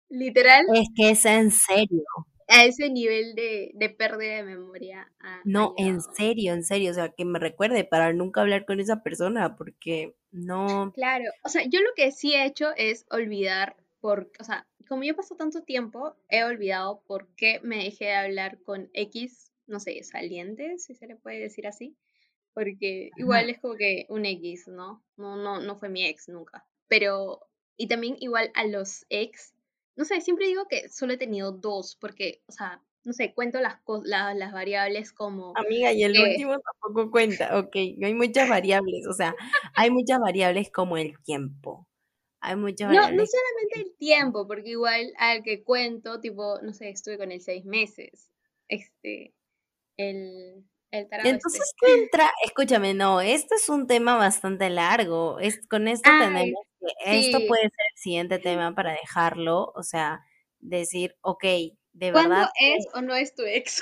[0.09, 2.03] Literal, Es que es en serio.
[2.51, 5.09] A ese nivel de, de pérdida de memoria.
[5.45, 6.91] No, en serio, en serio.
[6.91, 10.91] O sea, que me recuerde para nunca hablar con esa persona, porque no.
[10.93, 15.03] Claro, o sea, yo lo que sí he hecho es olvidar por, o sea, como
[15.03, 19.79] yo paso tanto tiempo, he olvidado por qué me dejé de hablar con X, no
[19.79, 21.95] sé, saliente, si se le puede decir así,
[22.53, 25.01] porque igual es como que un X, ¿no?
[25.15, 26.65] No, no, no fue mi ex nunca.
[26.89, 29.53] Pero, y también igual a los ex,
[30.01, 33.59] no sé, siempre digo que solo he tenido dos, porque, o sea, no sé, cuento
[33.61, 37.59] las, la- las variables como Amiga, y el último tampoco cuenta.
[37.59, 39.05] Ok, hay muchas variables.
[39.07, 39.35] O sea,
[39.75, 41.87] hay muchas variables como el tiempo.
[42.39, 43.29] Hay muchas No, no variables.
[43.31, 47.63] solamente el tiempo, porque igual al que cuento, tipo, no sé, estuve con él seis
[47.63, 48.31] meses.
[48.67, 49.33] Este,
[49.97, 51.29] el, el este.
[51.29, 52.31] entonces, ¿qué entra?
[52.43, 55.39] Escúchame, no, este es un tema bastante largo.
[55.39, 56.65] Es, con esto Ay, tenemos
[57.05, 57.45] esto sí.
[57.47, 59.71] puede ser el siguiente tema para dejarlo.
[59.75, 60.21] O sea,
[60.59, 61.43] decir, ok,
[61.93, 62.49] de ¿Cuándo verdad.
[62.59, 63.81] es o no es tu ex?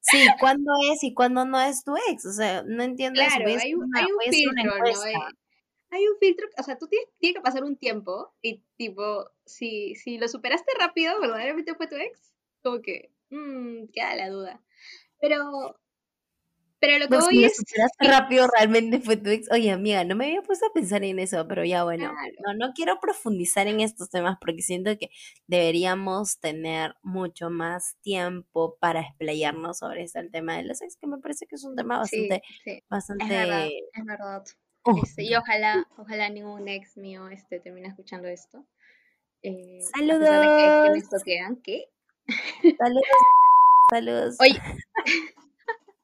[0.00, 2.24] Sí, ¿cuándo es y cuándo no es tu ex?
[2.26, 3.36] O sea, no entiendo eso.
[3.36, 4.76] Claro, a hay un, hay filtro, ¿no?
[4.76, 5.06] encuesta.
[5.06, 5.14] Hay,
[5.90, 9.94] hay un filtro, o sea, tú tienes, tiene que pasar un tiempo y tipo, si,
[9.94, 14.62] si lo superaste rápido, verdaderamente fue tu ex, como que, mmm, queda la duda.
[15.20, 15.80] Pero,
[16.80, 17.62] pero lo que voy es,
[17.98, 19.50] rápido, realmente fue tu ex.
[19.50, 22.66] Oye, amiga, no me había puesto a pensar en eso, pero ya bueno, claro, no,
[22.66, 25.10] no quiero profundizar en estos temas porque siento que
[25.46, 31.06] deberíamos tener mucho más tiempo para explayarnos sobre este el tema de los ex, que
[31.06, 33.78] me parece que es un tema sí, bastante, sí, es verdad, bastante...
[33.92, 34.44] es verdad.
[34.84, 38.64] uh, Este, y ojalá, ojalá ningún ex mío este, termine escuchando esto.
[39.42, 41.84] Eh, de que, que Saludos, me ¿qué?
[42.78, 43.04] saludos,
[43.90, 44.60] saludos, Oye,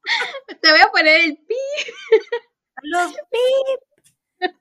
[0.61, 1.55] te voy a poner el pi.
[2.81, 4.53] saludos, pip.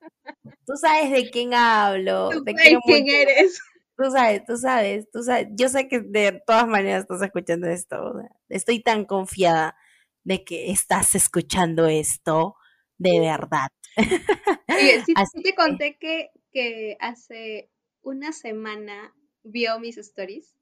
[0.66, 3.14] Tú sabes de quién hablo, Tú te sabes quién mucho.
[3.16, 3.60] eres.
[3.96, 5.48] Tú sabes, tú sabes, tú sabes.
[5.52, 8.02] Yo sé que de todas maneras estás escuchando esto.
[8.02, 9.76] o sea, estoy tan confiada
[10.24, 12.56] de que estás escuchando esto
[12.98, 13.68] de verdad.
[14.68, 17.70] Oye, sí, sí te conté que, que hace
[18.02, 20.56] una semana vio mis stories.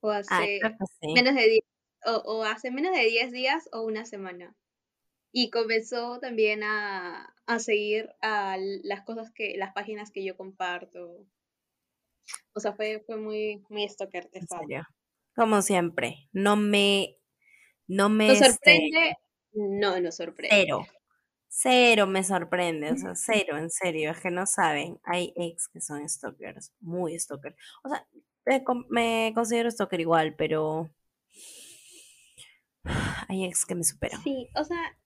[0.00, 0.60] O hace
[1.02, 1.12] sí.
[1.12, 1.60] menos de 10,
[2.04, 4.56] o, o hace menos de 10 días o una semana.
[5.32, 11.26] Y comenzó también a, a seguir a las cosas que, las páginas que yo comparto.
[12.54, 14.30] O sea, fue, fue muy, muy stalker.
[15.34, 17.16] Como siempre, no me,
[17.88, 19.16] no me, ¿Nos este, sorprende?
[19.52, 20.56] No nos sorprende.
[20.56, 20.86] cero,
[21.48, 25.80] cero me sorprende, o sea, cero, en serio, es que no saben, hay ex que
[25.80, 27.56] son stalkers, muy stalkers.
[27.82, 28.06] O sea,
[28.88, 30.90] me considero stalker igual, pero
[33.28, 34.22] hay ex que me superan.
[34.22, 34.96] Sí, o sea,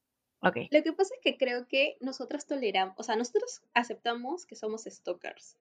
[0.46, 4.56] Ok, Lo que pasa es que creo que nosotras toleramos, o sea, nosotros aceptamos que
[4.56, 5.56] somos stalkers,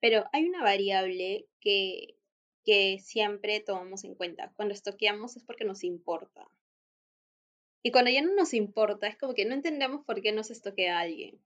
[0.00, 2.16] pero hay una variable que,
[2.64, 4.52] que siempre tomamos en cuenta.
[4.54, 6.48] Cuando stalkeamos es porque nos importa.
[7.82, 11.00] Y cuando ya no nos importa, es como que no entendemos por qué nos stalkea
[11.00, 11.40] alguien.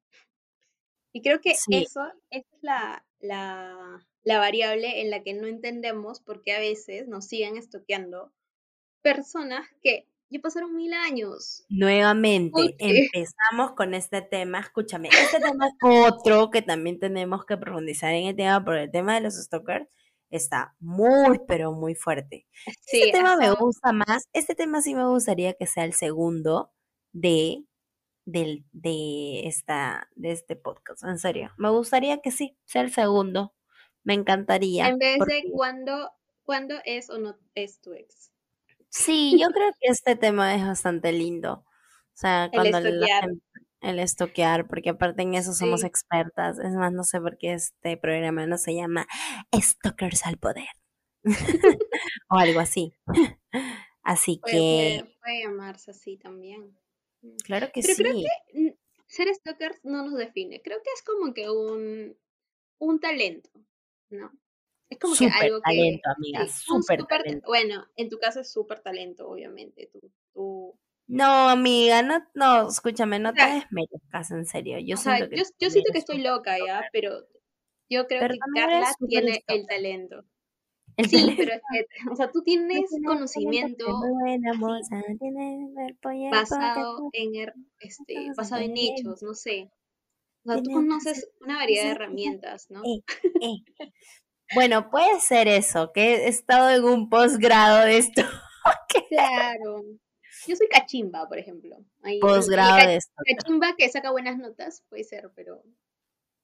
[1.14, 5.46] Y creo que sí, eso, esa es la, la, la variable en la que no
[5.46, 8.34] entendemos por qué a veces nos siguen stalkeando
[9.06, 11.64] personas que ya pasaron mil años.
[11.68, 14.58] nuevamente empezamos con este tema.
[14.58, 15.74] Escúchame, este tema es
[16.26, 19.86] otro que también tenemos que profundizar en el tema, porque el tema de los stalkers
[20.28, 22.48] está muy, pero muy fuerte.
[22.66, 26.72] Este tema me gusta más, este tema sí me gustaría que sea el segundo
[27.12, 27.62] de,
[28.24, 31.52] del, de, esta, de este podcast, en serio.
[31.58, 33.54] Me gustaría que sí, sea el segundo.
[34.02, 34.88] Me encantaría.
[34.88, 36.10] En vez porque de cuándo,
[36.42, 38.32] cuándo es o no es tu ex.
[38.90, 41.64] Sí, yo creo que este tema es bastante lindo.
[42.14, 43.30] O sea, El cuando la estoquear.
[43.82, 45.86] el estoquear, porque aparte en eso somos Sí.
[45.86, 46.58] expertas.
[46.58, 49.06] Es más, no sé por qué este programa no se llama
[49.54, 50.68] Stalkers al Poder.
[52.30, 52.94] o algo así.
[54.02, 56.78] Así Puede, que, puede, puede llamarse así también.
[57.22, 57.36] Mm.
[57.44, 58.24] claro que Pero creo sí.
[58.52, 60.62] que ser stalker no nos define.
[60.62, 62.16] Creo que es como que un,
[62.78, 63.50] un talento,
[64.10, 64.32] ¿no?
[64.88, 67.46] Es como que Súper algo que, talento, amiga, sí, súper, talento.
[67.48, 69.88] bueno, en tu caso es súper talento, obviamente.
[69.92, 74.78] Tú, tú, No, amiga, no, no, escúchame, o no te sea, desmerezcas, en serio.
[74.78, 77.26] Yo o sea, siento que yo, yo siento que estoy loca ya, pero
[77.88, 80.24] yo creo Pero que Carla tiene el talento.
[80.96, 81.34] El Sí, talento.
[81.36, 83.86] pero es que, o sea, tú tienes conocimiento
[84.22, 85.02] buena moza.
[85.18, 89.70] Tienes el basado en, este, basado en hechos, no sé.
[90.44, 92.82] O sea, tú conoces una variedad de herramientas, ¿no?
[92.84, 93.02] Eh,
[93.40, 93.56] eh.
[94.54, 98.22] Bueno, puede ser eso, que he estado en un posgrado de esto.
[99.08, 99.82] claro.
[100.46, 101.76] Yo soy cachimba, por ejemplo.
[102.20, 103.12] posgrado de esto.
[103.24, 105.62] Cachimba que saca buenas notas, puede ser, pero,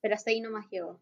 [0.01, 1.01] pero hasta ahí no más llego.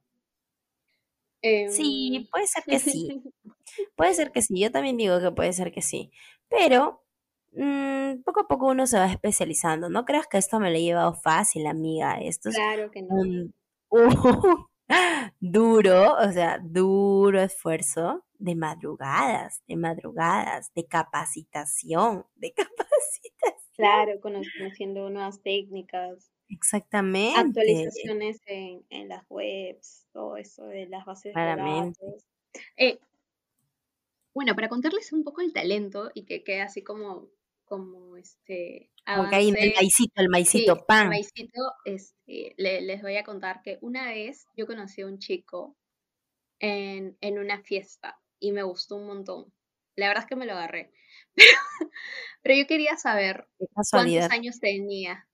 [1.43, 3.23] sí, em, puede ser que sí.
[3.97, 4.61] puede ser que sí.
[4.61, 6.11] Yo también digo que puede ser que sí.
[6.49, 7.03] Pero
[7.53, 9.89] mm, poco a poco uno se va especializando.
[9.89, 12.21] No creas que esto me lo he llevado fácil, amiga.
[12.21, 13.15] Esto claro que no.
[13.15, 13.55] un,
[15.41, 23.61] duro, o sea, duro esfuerzo de madrugadas, de madrugadas, de capacitación, de capacitación.
[23.75, 26.31] Claro, conociendo nuevas técnicas.
[26.49, 27.39] Exactamente.
[27.39, 32.27] Actualizaciones en, en las webs, todo eso de las bases de datos.
[32.77, 32.99] Eh,
[34.35, 37.31] bueno, para contarles un poco el talento y que quede así como,
[37.71, 38.91] como este.
[39.07, 41.05] Como que hay el maicito, el maicito, pan.
[41.05, 45.77] El maicito, este, les voy a contar que una vez yo conocí a un chico
[46.59, 49.55] en, en una fiesta y me gustó un montón.
[49.95, 50.93] La verdad es que me lo agarré.
[52.43, 55.29] Pero, yo quería saber cuántos años tenía.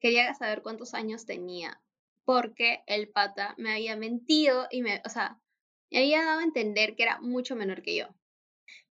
[0.00, 1.82] Quería saber cuántos años tenía.
[2.24, 5.40] Porque el pata me había mentido y me, o sea,
[5.90, 8.06] me había dado a entender que era mucho menor que yo.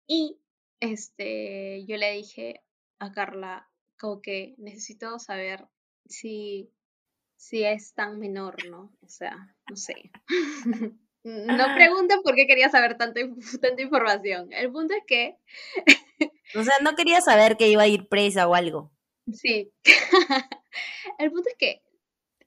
[0.09, 0.41] Y
[0.81, 2.63] este, yo le dije
[2.99, 5.67] a Carla, como que necesito saber
[6.07, 6.71] si,
[7.37, 8.93] si es tan menor, ¿no?
[9.01, 10.11] O sea, no sé.
[11.25, 11.75] no ah.
[11.75, 13.21] pregunten por qué quería saber tanta,
[13.61, 14.53] tanta información.
[14.53, 15.37] El punto es que...
[16.55, 18.93] o sea, no quería saber que iba a ir presa o algo.
[19.33, 19.73] Sí.
[21.19, 21.83] El punto es que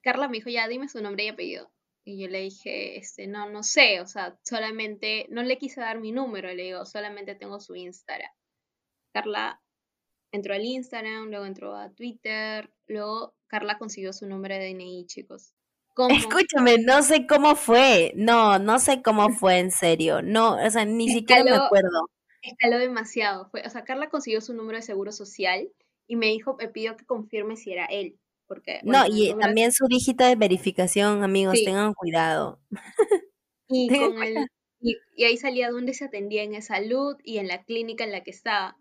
[0.02, 1.70] Carla me dijo, ya dime su nombre y apellido.
[2.10, 6.00] Y yo le dije, este, no, no sé, o sea, solamente, no le quise dar
[6.00, 8.32] mi número, le digo, solamente tengo su Instagram.
[9.14, 9.62] Carla
[10.32, 15.54] entró al Instagram, luego entró a Twitter, luego Carla consiguió su número de DNI, chicos.
[16.10, 20.86] Escúchame, no sé cómo fue, no, no sé cómo fue en serio, no, o sea,
[20.86, 22.10] ni siquiera me acuerdo.
[22.42, 25.70] Escaló demasiado, fue, o sea, Carla consiguió su número de seguro social
[26.08, 28.18] y me dijo, me pidió que confirme si era él
[28.84, 32.60] no, y también su dígito de verificación, amigos, tengan cuidado.
[33.72, 34.48] Y, con el,
[34.82, 38.32] y, ahí salía dónde se atendía en salud y en la clínica en la que
[38.32, 38.78] estaba.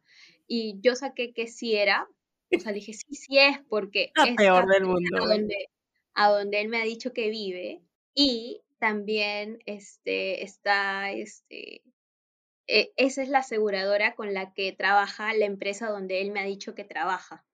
[0.46, 2.08] Y yo saqué que sí era,
[2.56, 5.22] o sea, dije, sí, sí es, porque es peor del mundo.
[5.22, 5.68] A donde,
[6.14, 7.82] a donde él me ha dicho que vive.
[8.14, 11.82] Y también este, está, este,
[12.66, 16.44] e, esa es la aseguradora con la que trabaja la empresa donde él me ha
[16.44, 17.44] dicho que trabaja.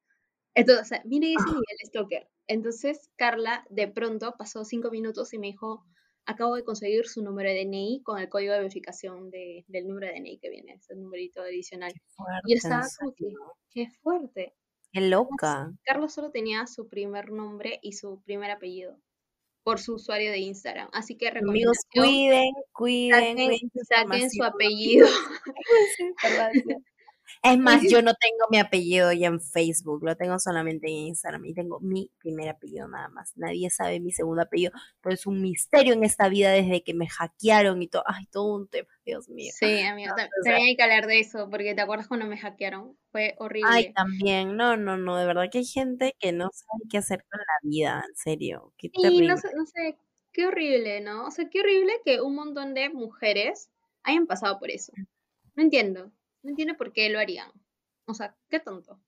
[0.55, 2.29] Entonces, mire ese nivel stalker.
[2.47, 5.85] Entonces, Carla de pronto pasó cinco minutos y me dijo,
[6.27, 10.21] acabo de conseguir su número de DNI con el código de verificación del número de
[10.21, 11.93] DNI que viene, ese numerito adicional.
[12.45, 13.33] y yo estaba como que,
[13.71, 14.55] qué fuerte.
[14.93, 15.73] Qué loca.
[15.83, 18.97] Carlos solo tenía su primer nombre y su primer apellido
[19.65, 20.89] por su usuario de Instagram.
[20.93, 25.09] Así que Amigos, cuiden, cuiden, saquen, saquen su apellido.
[27.45, 31.45] Es más, yo no tengo mi apellido ya en Facebook, lo tengo solamente en Instagram
[31.45, 33.37] y tengo mi primer apellido nada más.
[33.37, 37.07] Nadie sabe mi segundo apellido, pero es un misterio en esta vida desde que me
[37.07, 38.03] hackearon y todo.
[38.07, 39.53] Ay, todo un tema, Dios mío.
[39.55, 43.35] Sí, amigo, también hay que hablar de eso, porque te acuerdas cuando me hackearon, fue
[43.37, 43.69] horrible.
[43.71, 47.27] Ay, también, no, no, no, de verdad que hay gente que no sabe qué hacer
[47.31, 49.99] con la vida, en serio, qué sí, No sé, no sé,
[50.33, 51.27] qué horrible, ¿no?
[51.27, 53.69] O sea, qué horrible que un montón de mujeres
[54.03, 54.95] hayan pasado por eso.
[55.57, 56.11] No entiendo.
[56.45, 57.51] No entiendo por qué lo harían.
[58.07, 59.01] O sea, qué tonto.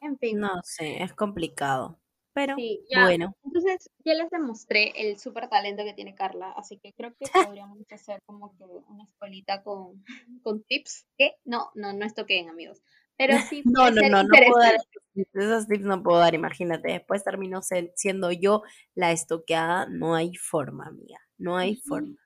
[0.00, 0.38] En fin.
[0.38, 2.00] No sé, es complicado.
[2.32, 2.54] Pero
[2.94, 3.34] bueno.
[3.44, 7.24] Entonces, ya les demostré el súper talento que tiene Carla, así que creo que
[7.58, 10.04] podríamos hacer como que una escuelita con,
[10.42, 11.06] con tips.
[11.18, 11.34] ¿Qué?
[11.44, 12.82] No, no, no estoqueen, amigos.
[13.18, 13.62] Pero sí.
[13.64, 14.76] no, no, no, no puedo dar
[15.34, 16.92] esos tips, no puedo dar, imagínate.
[16.92, 17.60] Después termino
[17.96, 18.62] siendo yo
[18.94, 19.86] la estoqueada.
[19.90, 21.18] No hay forma, amiga.
[21.36, 22.16] No hay forma.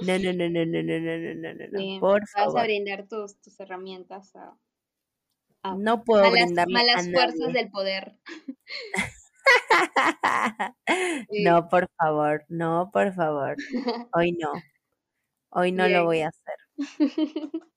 [0.00, 2.54] No, no, no, no, no, no, no, no, no, no, por favor.
[2.54, 4.56] Vas a brindar tus, tus herramientas a,
[5.76, 8.16] no puedo malas, brindarle malas fuerzas del poder.
[11.30, 13.56] No, por favor, no, por favor.
[14.12, 14.52] Hoy no.
[15.50, 16.54] Hoy no lo voy a hacer.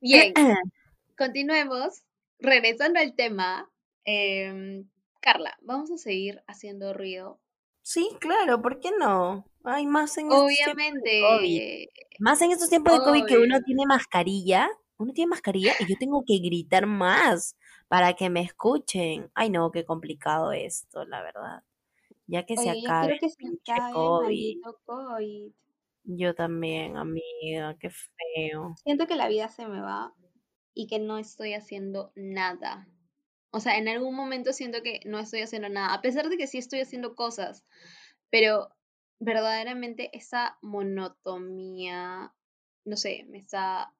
[0.00, 0.34] Bien,
[1.16, 2.02] continuemos.
[2.40, 3.70] Regresando al tema,
[4.04, 4.84] eh,
[5.20, 7.38] Carla, vamos a seguir haciendo ruido.
[7.82, 9.46] Sí, claro, ¿por qué no?
[9.64, 11.88] Ay, más en Obviamente.
[12.18, 14.68] Más en estos tiempos de COVID que uno tiene mascarilla,
[14.98, 17.56] uno tiene mascarilla y yo tengo que gritar más
[17.88, 19.30] para que me escuchen.
[19.34, 21.62] Ay, no, qué complicado esto, la verdad.
[22.26, 23.18] Ya que se acabe.
[23.18, 24.58] que se acabe COVID.
[24.84, 25.52] COVID.
[26.04, 28.74] Yo también, amiga, qué feo.
[28.82, 30.14] Siento que la vida se me va
[30.74, 32.88] y que no estoy haciendo nada.
[33.50, 36.46] O sea, en algún momento siento que no estoy haciendo nada, a pesar de que
[36.46, 37.64] sí estoy haciendo cosas,
[38.30, 38.68] pero
[39.18, 42.32] verdaderamente esa monotonía,
[42.84, 43.92] no sé, me está...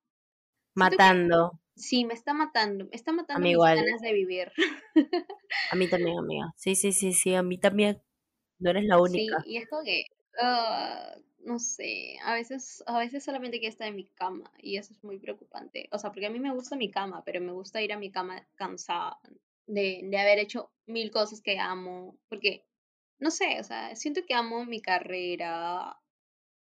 [0.74, 1.60] Matando.
[1.74, 4.52] sí, me está matando, me está matando mis ganas de vivir.
[5.72, 6.52] a mí también, amiga.
[6.56, 8.00] Sí, sí, sí, sí, a mí también.
[8.60, 9.40] No eres la única.
[9.42, 10.04] Sí, y es como que,
[10.40, 14.92] ah, no sé, a veces, a veces solamente quiero estar en mi cama y eso
[14.92, 15.88] es muy preocupante.
[15.92, 18.10] O sea, porque a mí me gusta mi cama, pero me gusta ir a mi
[18.10, 19.18] cama cansada
[19.66, 22.64] de, de haber hecho mil cosas que amo, porque,
[23.18, 25.98] no sé, o sea, siento que amo mi carrera,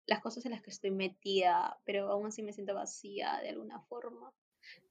[0.06, 3.82] las cosas en las que estoy metida, pero aún así me siento vacía de alguna
[3.82, 4.32] forma.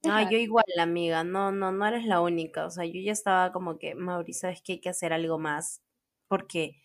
[0.04, 3.52] Ah, yo igual, amiga, no, no, no eres la única, o sea, yo ya estaba
[3.52, 5.82] como que, Mauri, sabes que hay que hacer algo más,
[6.26, 6.82] porque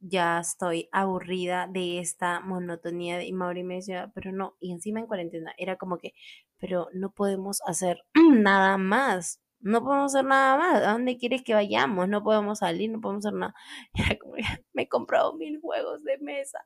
[0.00, 3.22] ya estoy aburrida de esta monotonía.
[3.24, 6.14] Y Mauri me decía, pero no, y encima en cuarentena era como que,
[6.58, 9.40] pero no podemos hacer nada más.
[9.60, 10.82] No podemos hacer nada más.
[10.82, 12.08] ¿A dónde quieres que vayamos?
[12.08, 13.54] No podemos salir, no podemos hacer nada.
[13.94, 14.34] Era como,
[14.74, 16.64] me he comprado mil juegos de mesa.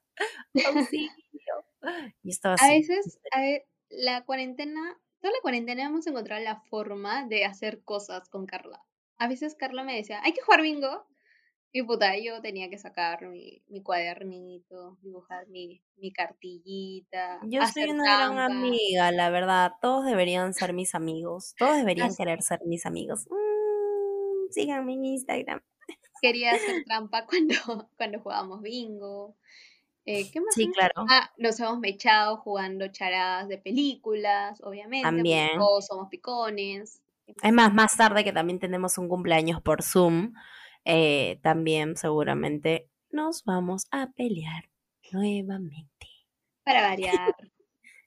[2.23, 2.65] Y estaba así.
[2.65, 7.83] A veces, a ver, la cuarentena, toda la cuarentena hemos encontrado la forma de hacer
[7.85, 8.83] cosas con Carla.
[9.19, 11.07] A veces Carla me decía, hay que jugar bingo.
[11.73, 17.39] Y puta, yo tenía que sacar mi, mi cuadernito, dibujar mi, mi cartillita.
[17.45, 19.73] Yo soy una gran amiga, la verdad.
[19.81, 21.55] Todos deberían ser mis amigos.
[21.59, 23.27] Todos deberían querer ser mis amigos.
[23.31, 25.61] Mm, síganme en Instagram.
[26.21, 27.55] Quería hacer trampa cuando,
[27.97, 29.37] cuando jugábamos bingo.
[30.07, 30.53] Eh, ¿Qué más?
[30.55, 31.07] Sí, claro.
[31.09, 35.07] Ah, nos hemos mechado jugando charadas de películas, obviamente.
[35.07, 35.51] También.
[35.57, 37.01] Todos somos picones.
[37.45, 40.33] Es más, más tarde que también tenemos un cumpleaños por Zoom
[40.85, 44.71] eh, también seguramente nos vamos a pelear
[45.13, 46.07] nuevamente.
[46.65, 47.35] Para variar.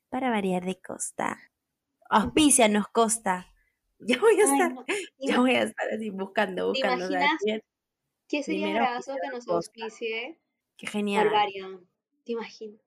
[0.09, 1.39] Para variar de costa.
[2.09, 3.49] Auspicia nos costa.
[4.05, 4.85] Ya voy a estar,
[5.17, 7.07] ya voy a estar así buscando, buscando.
[7.07, 7.61] ¿Te imaginas
[8.27, 10.41] qué sería que nos auspicie?
[10.75, 11.27] Qué genial.
[11.27, 11.87] Barbarian.
[12.25, 12.81] ¿Te imaginas?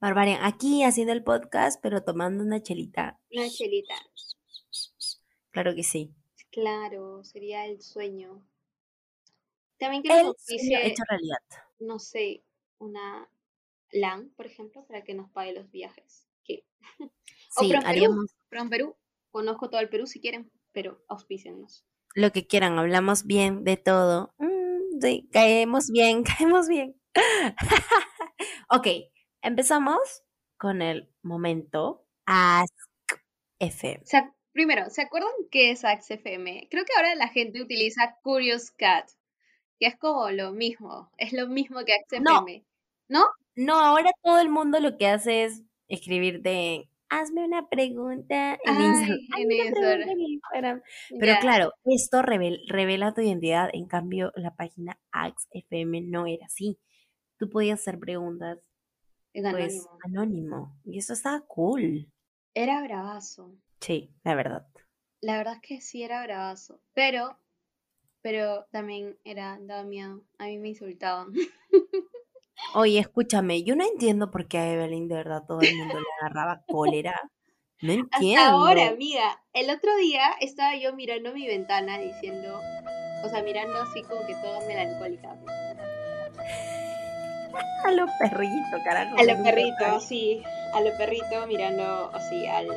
[0.00, 3.18] Barbarian, aquí haciendo el podcast, pero tomando una chelita.
[3.30, 3.94] Una chelita.
[5.50, 6.14] Claro que sí.
[6.50, 8.44] Claro, sería el sueño.
[9.80, 11.38] También que nos hecho realidad.
[11.78, 12.44] no sé,
[12.78, 13.28] una
[13.90, 16.28] LAN, por ejemplo, para que nos pague los viajes.
[16.44, 16.64] ¿Qué?
[17.52, 18.36] Sí, haríamos.
[18.48, 18.96] Perú, Perú,
[19.32, 21.84] conozco todo el Perú si quieren, pero auspíciennos.
[22.14, 24.32] Lo que quieran, hablamos bien de todo.
[24.38, 26.94] Mm, sí, caemos bien, caemos bien.
[28.70, 28.86] ok,
[29.42, 30.22] empezamos
[30.58, 32.72] con el momento Ask
[33.58, 34.04] FM.
[34.52, 36.68] primero, ¿se acuerdan qué es Ask FM?
[36.70, 39.10] Creo que ahora la gente utiliza Curious Cat
[39.80, 42.64] que es como lo mismo, es lo mismo que XFM,
[43.08, 43.26] no.
[43.56, 43.80] ¿no?
[43.80, 50.82] ahora todo el mundo lo que hace es escribirte, hazme una pregunta en Instagram.
[51.18, 56.78] Pero claro, esto revela tu identidad, en cambio la página AXFM no era así.
[57.38, 58.58] Tú podías hacer preguntas
[59.32, 60.04] en pues, anónimo.
[60.04, 60.80] anónimo.
[60.84, 62.06] Y eso estaba cool.
[62.52, 63.56] Era bravazo.
[63.80, 64.66] Sí, la verdad.
[65.22, 66.80] La verdad es que sí era bravazo.
[66.92, 67.38] Pero
[68.22, 70.22] pero también era, daba miedo.
[70.38, 71.32] A mí me insultaban.
[72.74, 76.06] Oye, escúchame, yo no entiendo por qué a Evelyn de verdad todo el mundo le
[76.20, 77.30] agarraba cólera.
[77.80, 78.10] No entiendo.
[78.42, 79.42] Hasta ahora, amiga.
[79.52, 82.60] El otro día estaba yo mirando mi ventana diciendo,
[83.24, 85.36] o sea, mirando así como que todo melancólica.
[87.84, 89.18] A los perritos, carajo.
[89.18, 90.42] A los perritos, sí.
[90.74, 92.68] A los perritos mirando así al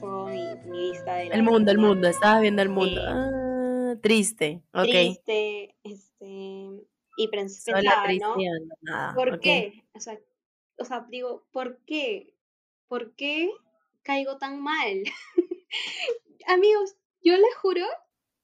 [0.00, 3.00] todo, mi, vista de El mundo, el mundo, estabas viendo el mundo.
[3.06, 3.41] Ah
[4.02, 4.84] triste, ok.
[4.84, 6.26] Triste, este,
[7.16, 7.80] y pensaba,
[8.20, 9.14] ¿no?
[9.14, 9.84] ¿Por qué?
[9.94, 10.18] O sea,
[10.78, 12.34] o sea, digo, ¿por qué?
[12.88, 13.50] ¿Por qué
[14.02, 15.04] caigo tan mal?
[16.46, 17.86] Amigos, yo les juro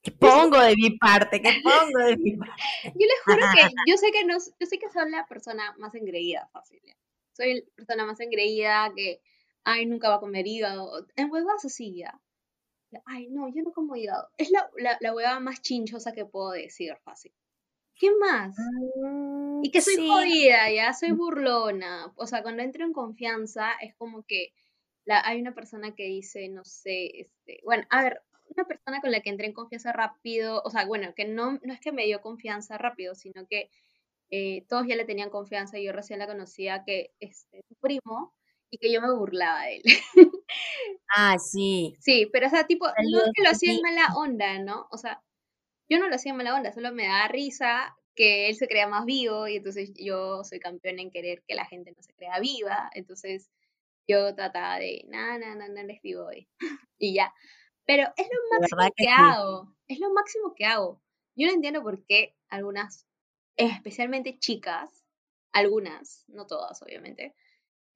[0.02, 1.42] ¿Qué pongo de mi parte?
[1.42, 2.54] ¿Qué pongo de mi parte?
[2.84, 5.94] Yo les juro que yo sé que no, yo sé que soy la persona más
[5.94, 6.80] engreída, fácil.
[7.32, 9.20] Soy la persona más engreída que,
[9.64, 11.06] ay, nunca va a comer hígado.
[11.16, 12.20] En huevas así ya.
[13.04, 14.28] Ay, no, yo no como hígado.
[14.36, 17.32] Es la, la, la hueva más chinchosa que puedo decir, fácil.
[17.98, 18.56] ¿Qué más?
[18.96, 22.12] Mm, y que soy jodida, ya soy burlona.
[22.16, 24.52] O sea, cuando entro en confianza es como que
[25.04, 28.22] la, hay una persona que dice, no sé, este, bueno, a ver,
[28.56, 31.72] una persona con la que entré en confianza rápido, o sea, bueno, que no, no
[31.72, 33.68] es que me dio confianza rápido, sino que
[34.30, 38.34] eh, todos ya le tenían confianza y yo recién la conocía, que este, su primo
[38.70, 39.82] y que yo me burlaba de él.
[41.16, 41.96] Ah, sí.
[42.00, 44.86] Sí, pero o sea, tipo, no es que lo hacía en mala onda, ¿no?
[44.90, 45.22] O sea,
[45.88, 48.86] yo no lo hacía en mala onda, solo me daba risa que él se crea
[48.88, 52.40] más vivo y entonces yo soy campeón en querer que la gente no se crea
[52.40, 53.50] viva, entonces
[54.06, 56.48] yo trataba de, nada, nada, nada, les vivo hoy.
[56.98, 57.32] y ya.
[57.86, 59.74] Pero es lo máximo que, hago.
[59.86, 61.00] Es lo máximo que hago.
[61.36, 63.06] Yo no entiendo por qué algunas,
[63.56, 65.04] especialmente chicas,
[65.52, 67.34] algunas, no todas, obviamente,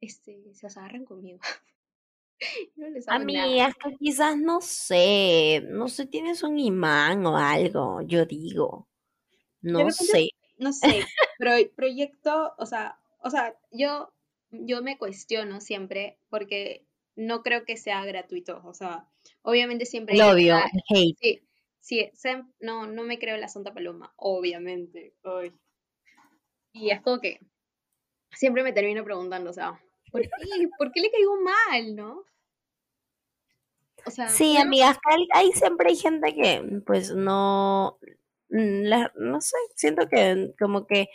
[0.02, 1.38] este, se agarran conmigo.
[2.76, 7.38] no les A mí es que quizás no sé, no sé, tienes un imán o
[7.38, 8.88] algo, yo digo.
[9.62, 10.30] No sé.
[10.58, 11.04] No sé,
[11.38, 14.12] pero proyecto, o sea, o sea, yo,
[14.50, 16.84] yo me cuestiono siempre porque
[17.16, 19.08] no creo que sea gratuito, o sea,
[19.42, 20.16] obviamente siempre...
[20.16, 20.56] Lo obvio,
[20.88, 21.42] hate.
[21.80, 22.28] Sí, sí,
[22.60, 25.14] no, no me creo la Santa Paloma, obviamente.
[26.72, 27.40] Y es como que
[28.30, 29.80] siempre me termino preguntando, o sea,
[30.12, 30.28] ¿por qué,
[30.78, 32.24] ¿por qué le caigo mal, no?
[34.04, 34.98] O sea, sí, amigas,
[35.32, 37.98] ahí siempre hay gente que, pues, no,
[38.50, 41.08] mm, no sé, siento que como que,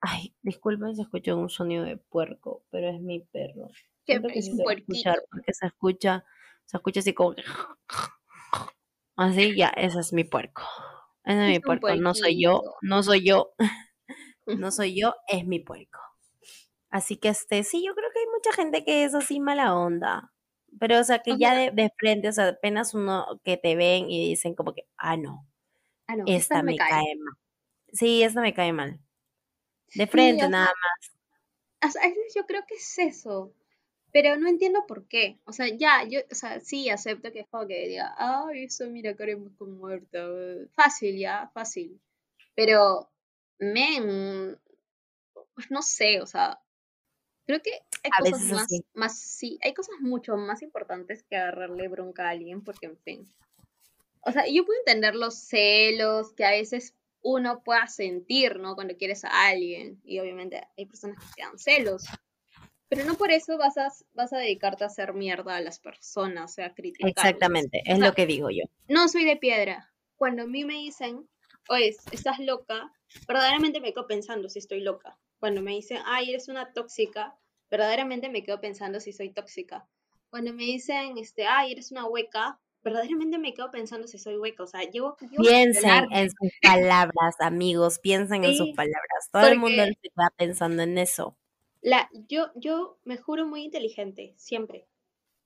[0.00, 3.68] ay, disculpen si escucho un sonido de puerco, pero es mi perro.
[4.04, 6.24] Que es un escuchar porque se escucha,
[6.66, 7.42] se escucha así como que,
[9.16, 10.62] así, ya, ese es mi puerco.
[11.24, 13.54] Ese es, mi puerco, no soy yo, no soy yo,
[14.46, 16.00] no soy yo, es mi puerco.
[16.92, 20.30] Así que este, sí, yo creo que hay mucha gente que es así mala onda.
[20.78, 24.28] Pero, o sea, que ya de, frente, o sea, apenas uno que te ven y
[24.28, 25.46] dicen como que, ah, no,
[26.06, 27.16] ah, no esta, me, cae.
[27.16, 27.34] mal.
[27.92, 29.00] Sí, esta me cae mal.
[29.94, 31.94] De frente, nada más.
[31.94, 33.54] A veces yo creo que es eso.
[34.12, 35.40] Pero no entiendo por qué.
[35.44, 38.86] O sea, ya, yo, o sea, sí acepto que es como que diga, ay, eso
[38.90, 40.28] mira, Karen como muerta.
[40.74, 41.98] Fácil, ya, fácil.
[42.54, 43.10] Pero,
[43.58, 44.58] men,
[45.54, 46.60] pues no sé, o sea,
[47.46, 52.26] Creo que hay cosas más, más, sí, hay cosas mucho más importantes que agarrarle bronca
[52.26, 53.28] a alguien, porque en fin.
[54.20, 58.74] O sea, yo puedo entender los celos que a veces uno pueda sentir, ¿no?
[58.74, 60.00] Cuando quieres a alguien.
[60.04, 62.04] Y obviamente hay personas que te dan celos.
[62.88, 66.50] Pero no por eso vas a, vas a dedicarte a hacer mierda a las personas,
[66.50, 67.08] o sea, criticar.
[67.08, 68.64] Exactamente, es lo que digo yo.
[68.86, 69.90] No soy de piedra.
[70.16, 71.26] Cuando a mí me dicen,
[71.68, 72.92] oye, estás loca,
[73.26, 77.36] verdaderamente me quedo pensando si estoy loca cuando me dicen, ay, eres una tóxica,
[77.68, 79.88] verdaderamente me quedo pensando si soy tóxica.
[80.30, 84.62] Cuando me dicen, este, ay, eres una hueca, verdaderamente me quedo pensando si soy hueca.
[84.62, 85.16] O sea, yo...
[85.36, 89.30] piensen en sus palabras, amigos, piensen en sus palabras.
[89.32, 91.36] Todo el mundo se queda pensando en eso.
[91.80, 94.86] La, yo, yo me juro muy inteligente, siempre.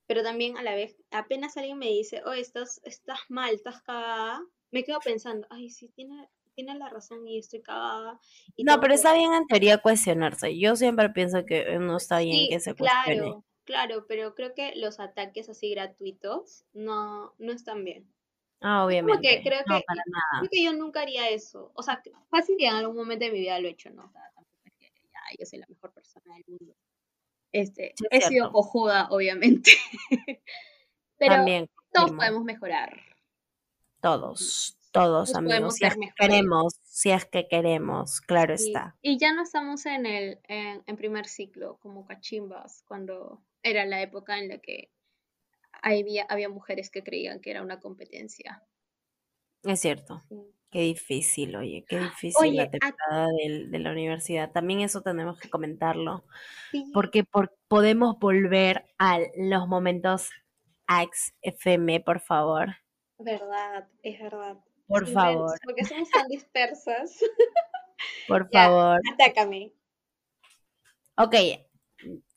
[0.05, 4.43] Pero también a la vez, apenas alguien me dice, oh, estás, estás mal, estás cagada,
[4.69, 8.19] me quedo pensando, ay, sí, tiene, tiene la razón y estoy cagada.
[8.57, 10.57] no, pero está bien en teoría cuestionarse.
[10.57, 13.17] Yo siempre pienso que no está bien que se cuestione.
[13.17, 18.11] Claro, claro, pero creo que los ataques así gratuitos no, no están bien.
[18.59, 19.13] Ah, obviamente.
[19.13, 21.71] Porque creo que, creo que yo nunca haría eso.
[21.75, 22.01] O sea,
[22.31, 24.05] fácil que en algún momento de mi vida lo he hecho, ¿no?
[24.05, 26.75] O sea, tampoco es que ya, yo soy la mejor persona del mundo.
[27.51, 29.73] Este, he sido cojuda, obviamente.
[31.19, 32.99] pero También, todos podemos mejorar.
[34.01, 35.75] Todos, todos, amigos.
[35.75, 38.95] Si es que queremos, si es que queremos, claro está.
[39.01, 44.39] Y ya no estamos en el en, primer ciclo como cachimbas, cuando era la época
[44.39, 44.91] en la que
[45.81, 48.63] había, había mujeres que creían que era una competencia.
[49.63, 50.23] Es cierto.
[50.69, 54.51] Qué difícil, oye, qué difícil la temporada de, la universidad.
[54.51, 56.25] También eso tenemos que comentarlo,
[56.93, 57.23] porque
[57.69, 60.29] podemos volver a los momentos
[60.87, 62.75] AX FM, por favor.
[63.17, 64.57] Verdad, es verdad.
[64.87, 65.59] Por favor.
[65.63, 67.19] Porque somos tan dispersas.
[68.27, 69.01] Por favor.
[69.13, 69.73] Atácame.
[71.17, 71.35] Ok.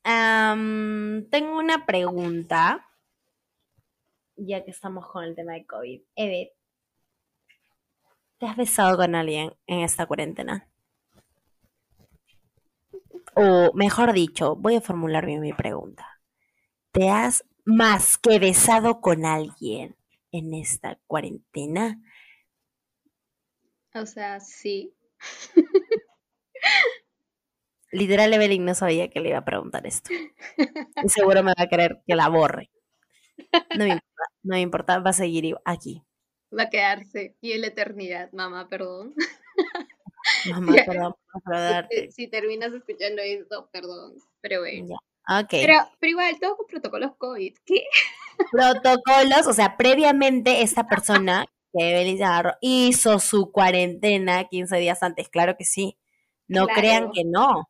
[0.03, 2.86] tengo una pregunta.
[4.36, 6.03] Ya que estamos con el tema de COVID.
[6.16, 6.55] Eve,
[8.38, 10.66] ¿te has besado con alguien en esta cuarentena?
[13.34, 16.20] O mejor dicho, voy a formular bien mi pregunta.
[16.90, 19.96] ¿Te has más que besado con alguien
[20.32, 22.01] en esta cuarentena?
[23.95, 24.95] O sea, sí.
[27.93, 30.11] Literal, Evelyn no sabía que le iba a preguntar esto.
[31.03, 32.70] Y seguro me va a querer que la borre.
[33.76, 36.03] No me importa, no me importa, va a seguir aquí.
[36.57, 39.14] Va a quedarse y en la eternidad, mamá, perdón.
[40.51, 41.14] Mamá, perdón
[41.91, 44.97] Si, si, terminas escuchando esto, perdón, pero bueno.
[45.45, 45.64] Okay.
[45.64, 47.57] Pero, pero igual, todo con protocolos COVID.
[47.64, 47.84] ¿Qué?
[48.51, 52.18] Protocolos, o sea, previamente esta persona que Evelyn
[52.61, 55.97] hizo su cuarentena 15 días antes, claro que sí.
[56.49, 57.68] No crean que no.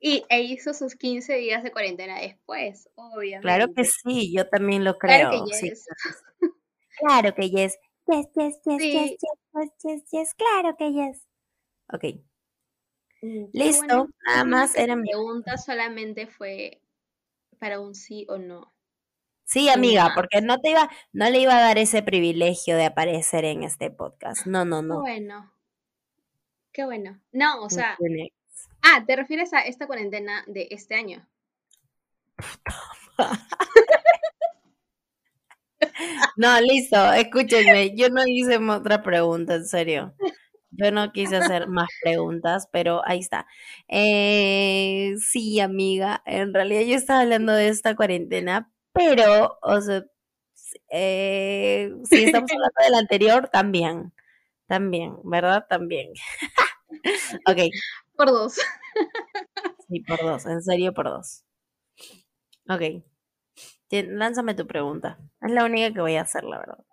[0.00, 3.42] Y e hizo sus 15 días de cuarentena después, obviamente.
[3.42, 5.30] Claro que sí, yo también lo creo.
[5.30, 5.86] Claro que yes.
[6.98, 7.78] claro que yes.
[8.06, 9.10] Yes, yes, yes, yes,
[9.54, 11.26] yes, yes, yes, claro que yes.
[11.90, 12.04] Ok.
[13.22, 16.82] Mm, Listo, nada más era mi pregunta solamente fue
[17.58, 18.73] para un sí o no.
[19.44, 23.44] Sí, amiga, porque no te iba, no le iba a dar ese privilegio de aparecer
[23.44, 24.46] en este podcast.
[24.46, 24.96] No, no, no.
[24.96, 25.52] Qué bueno.
[26.72, 27.20] Qué bueno.
[27.32, 27.96] No, o sea.
[28.82, 31.26] Ah, ¿te refieres a esta cuarentena de este año?
[36.36, 37.94] no, listo, escúchenme.
[37.96, 40.14] Yo no hice otra pregunta, en serio.
[40.70, 43.46] Yo no quise hacer más preguntas, pero ahí está.
[43.88, 50.04] Eh, sí, amiga, en realidad yo estaba hablando de esta cuarentena, pero, o sea,
[50.90, 54.12] eh, si estamos hablando del anterior, también,
[54.66, 55.66] también, ¿verdad?
[55.68, 56.12] También.
[57.46, 57.58] ok.
[58.16, 58.54] Por dos.
[59.88, 61.44] sí, por dos, en serio, por dos.
[62.68, 63.04] Ok.
[63.90, 65.18] Lánzame tu pregunta.
[65.40, 66.84] Es la única que voy a hacer, la verdad.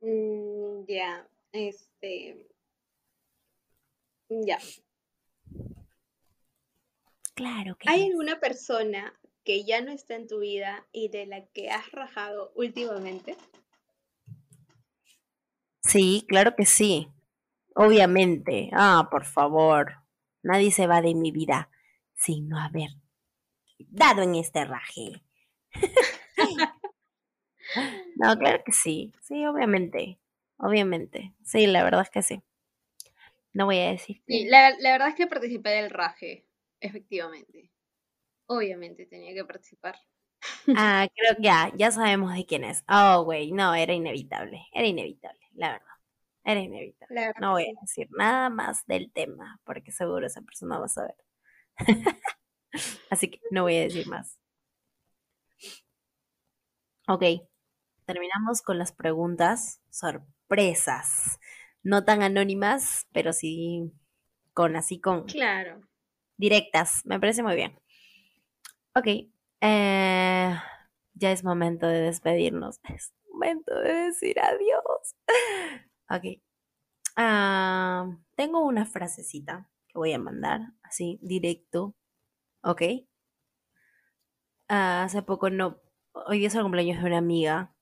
[0.00, 2.48] Mm, ya, este.
[4.28, 4.58] Ya.
[7.34, 7.88] Claro que.
[7.88, 9.14] ¿Hay alguna persona
[9.44, 13.36] que ya no está en tu vida y de la que has rajado últimamente?
[15.82, 17.08] Sí, claro que sí.
[17.74, 18.70] Obviamente.
[18.72, 19.96] Ah, por favor.
[20.42, 21.70] Nadie se va de mi vida
[22.14, 22.90] sin no haber
[23.78, 25.22] dado en este raje.
[28.16, 29.12] no, claro que sí.
[29.22, 30.18] Sí, obviamente.
[30.56, 31.34] Obviamente.
[31.44, 32.42] Sí, la verdad es que sí.
[33.52, 34.22] No voy a decir.
[34.26, 36.46] Sí, la, la verdad es que participé del raje,
[36.80, 37.73] efectivamente.
[38.46, 39.96] Obviamente tenía que participar.
[40.76, 42.84] Ah, creo que ya, ya sabemos de quién es.
[42.88, 45.86] Oh, güey, no, era inevitable, era inevitable, la verdad.
[46.44, 47.32] Era inevitable.
[47.40, 51.16] no voy a decir nada más del tema, porque seguro esa persona va a saber.
[53.10, 54.38] Así que no voy a decir más.
[57.08, 57.22] Ok,
[58.06, 61.38] terminamos con las preguntas sorpresas.
[61.82, 63.92] No tan anónimas, pero sí
[64.54, 65.24] con así con...
[65.24, 65.82] Claro.
[66.36, 67.78] Directas, me parece muy bien.
[68.96, 69.06] Ok,
[69.60, 70.54] eh,
[71.14, 72.80] ya es momento de despedirnos.
[72.94, 75.16] Es momento de decir adiós.
[76.10, 76.40] Ok.
[77.16, 81.94] Ah, tengo una frasecita que voy a mandar así directo.
[82.62, 82.82] Ok.
[84.68, 85.80] Ah, hace poco no.
[86.12, 87.74] Hoy es el cumpleaños de una amiga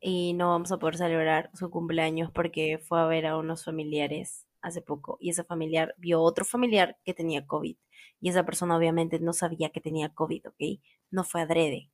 [0.00, 4.45] y no vamos a poder celebrar su cumpleaños porque fue a ver a unos familiares
[4.66, 7.76] hace poco y ese familiar vio otro familiar que tenía COVID
[8.20, 10.80] y esa persona obviamente no sabía que tenía COVID, ¿ok?
[11.10, 11.90] No fue adrede.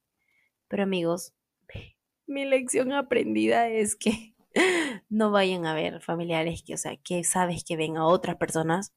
[0.69, 1.35] Pero amigos,
[2.27, 4.35] mi lección aprendida es que
[5.11, 8.95] no vayan a ver familiares que, o sea, que sabes que ven a otras personas.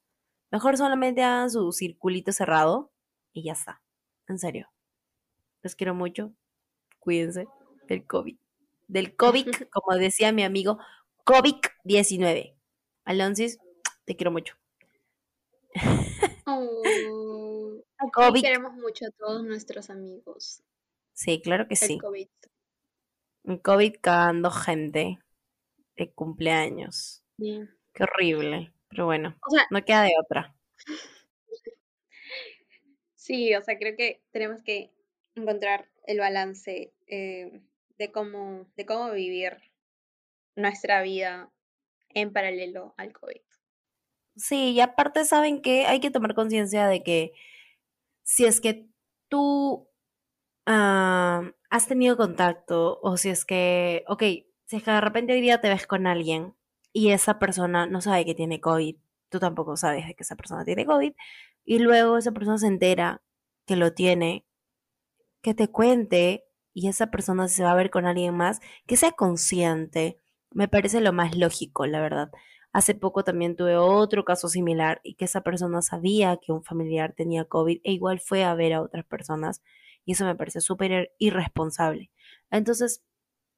[0.51, 2.93] Mejor solamente hagan su circulito cerrado
[3.33, 3.81] y ya está.
[4.27, 4.69] En serio.
[5.61, 6.33] Los quiero mucho.
[6.99, 7.47] Cuídense
[7.87, 8.37] del COVID.
[8.87, 10.77] Del COVID, como decía mi amigo,
[11.25, 12.55] COVID-19.
[13.03, 13.59] Alonsis,
[14.05, 14.55] te quiero mucho.
[16.45, 17.81] Oh,
[18.13, 18.41] COVID.
[18.41, 20.63] Queremos mucho a todos nuestros amigos.
[21.13, 21.97] Sí, claro que sí.
[21.97, 22.27] COVID.
[23.61, 25.19] COVID cagando gente
[25.95, 27.23] de cumpleaños.
[27.37, 28.73] Qué horrible.
[28.89, 29.35] Pero bueno,
[29.71, 30.55] no queda de otra.
[33.17, 34.91] Sí, o sea, creo que tenemos que
[35.33, 37.59] encontrar el balance eh,
[37.97, 39.57] de cómo, de cómo vivir
[40.55, 41.51] nuestra vida
[42.09, 43.41] en paralelo al COVID.
[44.35, 47.33] Sí, y aparte saben que hay que tomar conciencia de que
[48.23, 48.89] si es que
[49.29, 49.89] tú
[50.65, 54.23] ah, has tenido contacto o si es que, ok,
[54.65, 56.55] si es que de repente hoy día te ves con alguien
[56.93, 58.97] y esa persona no sabe que tiene COVID,
[59.29, 61.13] tú tampoco sabes de que esa persona tiene COVID,
[61.65, 63.21] y luego esa persona se entera
[63.65, 64.45] que lo tiene,
[65.41, 69.11] que te cuente y esa persona se va a ver con alguien más, que sea
[69.11, 70.19] consciente,
[70.51, 72.31] me parece lo más lógico, la verdad.
[72.75, 77.13] Hace poco también tuve otro caso similar y que esa persona sabía que un familiar
[77.13, 79.61] tenía COVID e igual fue a ver a otras personas
[80.03, 82.11] y eso me parece súper irresponsable.
[82.51, 83.01] Entonces,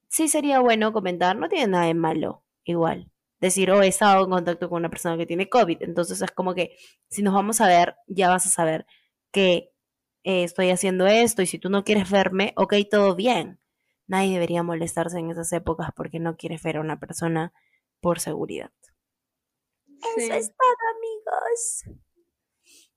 [0.07, 3.11] sí sería bueno comentar, no tiene nada de malo, igual.
[3.39, 5.81] Decir, oh, he estado en contacto con una persona que tiene COVID.
[5.81, 6.77] Entonces es como que
[7.09, 8.85] si nos vamos a ver, ya vas a saber
[9.31, 9.71] que
[10.23, 13.59] eh, estoy haciendo esto y si tú no quieres verme, ok, todo bien.
[14.05, 17.51] Nadie debería molestarse en esas épocas porque no quieres ver a una persona
[17.99, 18.69] por seguridad.
[20.01, 21.99] Eso es todo, amigos.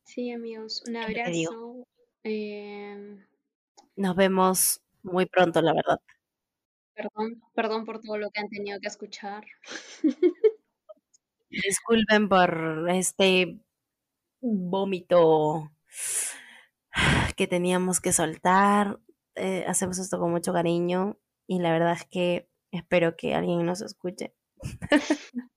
[0.05, 1.87] Sí, amigos, un abrazo.
[2.23, 3.25] Em,
[3.97, 6.01] Nos vemos muy pronto, la verdad.
[6.95, 9.45] Perdón, perdón por todo lo que han tenido que escuchar.
[11.51, 13.61] Disculpen por este
[14.41, 15.71] vómito
[17.37, 19.01] que teníamos que soltar.
[19.37, 23.81] Eh, hacemos esto con mucho cariño y la verdad es que espero que alguien nos
[23.83, 24.35] escuche.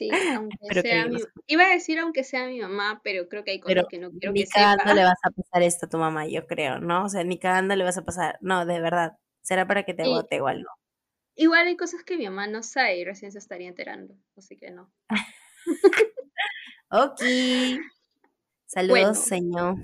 [0.00, 1.18] Sí, aunque sea mi...
[1.46, 4.32] Iba a decir aunque sea mi mamá, pero creo que hay cosas que no quiero
[4.32, 4.94] ni que sepa.
[4.94, 7.04] le vas a pasar esto a tu mamá, yo creo, ¿no?
[7.04, 8.38] O sea, ni cagando le vas a pasar.
[8.40, 9.18] No, de verdad.
[9.42, 10.70] Será para que te vote igual, ¿no?
[11.34, 14.70] Igual hay cosas que mi mamá no sabe y recién se estaría enterando, así que
[14.70, 14.90] no.
[16.90, 17.20] ok.
[18.64, 19.76] Saludos, señor.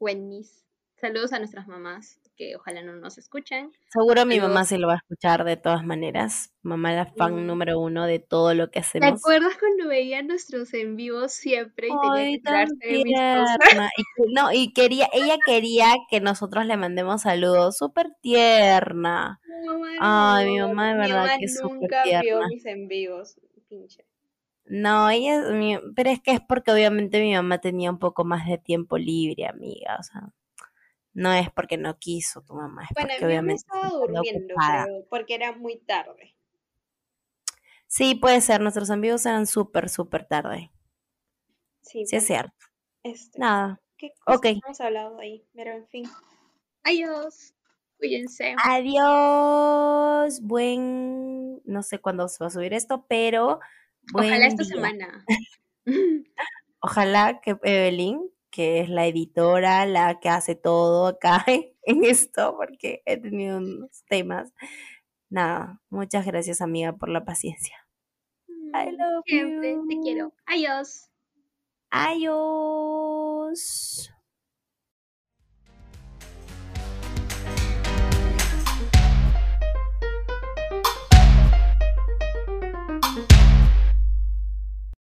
[0.00, 0.66] Buenis.
[0.96, 3.72] Saludos a nuestras mamás que ojalá no nos escuchen.
[3.92, 6.54] Seguro mi mamá se lo va a escuchar de todas maneras.
[6.62, 9.08] Mamá era fan número uno de todo lo que hacemos.
[9.08, 13.90] ¿Te acuerdas cuando veía nuestros en vivos siempre y tenía que de mis cosas?
[13.96, 17.76] Y, no, y quería, ella quería que nosotros le mandemos saludos.
[17.76, 19.40] Súper tierna.
[20.00, 22.20] Ay, mi mamá de verdad que es súper tierna.
[22.22, 23.36] Vio mis en vivos,
[23.68, 24.04] pinche.
[24.64, 25.42] No, ella,
[25.96, 29.46] pero es que es porque obviamente mi mamá tenía un poco más de tiempo libre,
[29.46, 30.32] amiga, o sea.
[31.18, 34.54] No es porque no quiso tu mamá, es bueno, porque obviamente estaba durmiendo,
[35.10, 36.36] porque era muy tarde.
[37.88, 40.70] Sí, puede ser, nuestros amigos eran súper, súper tarde.
[41.82, 42.54] Sí, sí es cierto.
[43.02, 43.82] Este, Nada.
[43.96, 45.44] ¿Qué cosas hemos hablado ahí?
[45.54, 46.08] Pero en fin.
[46.84, 47.52] Adiós.
[47.96, 48.54] Cuídense.
[48.62, 50.40] Adiós.
[50.42, 51.60] Buen.
[51.64, 53.58] No sé cuándo se va a subir esto, pero.
[54.14, 55.24] Ojalá esta semana.
[56.80, 61.44] Ojalá que Evelyn que es la editora, la que hace todo acá
[61.82, 64.52] en esto, porque he tenido unos temas.
[65.30, 67.76] Nada, muchas gracias amiga por la paciencia.
[68.48, 70.32] I love Siempre te quiero.
[70.46, 71.10] Adiós.
[71.90, 73.58] Adiós.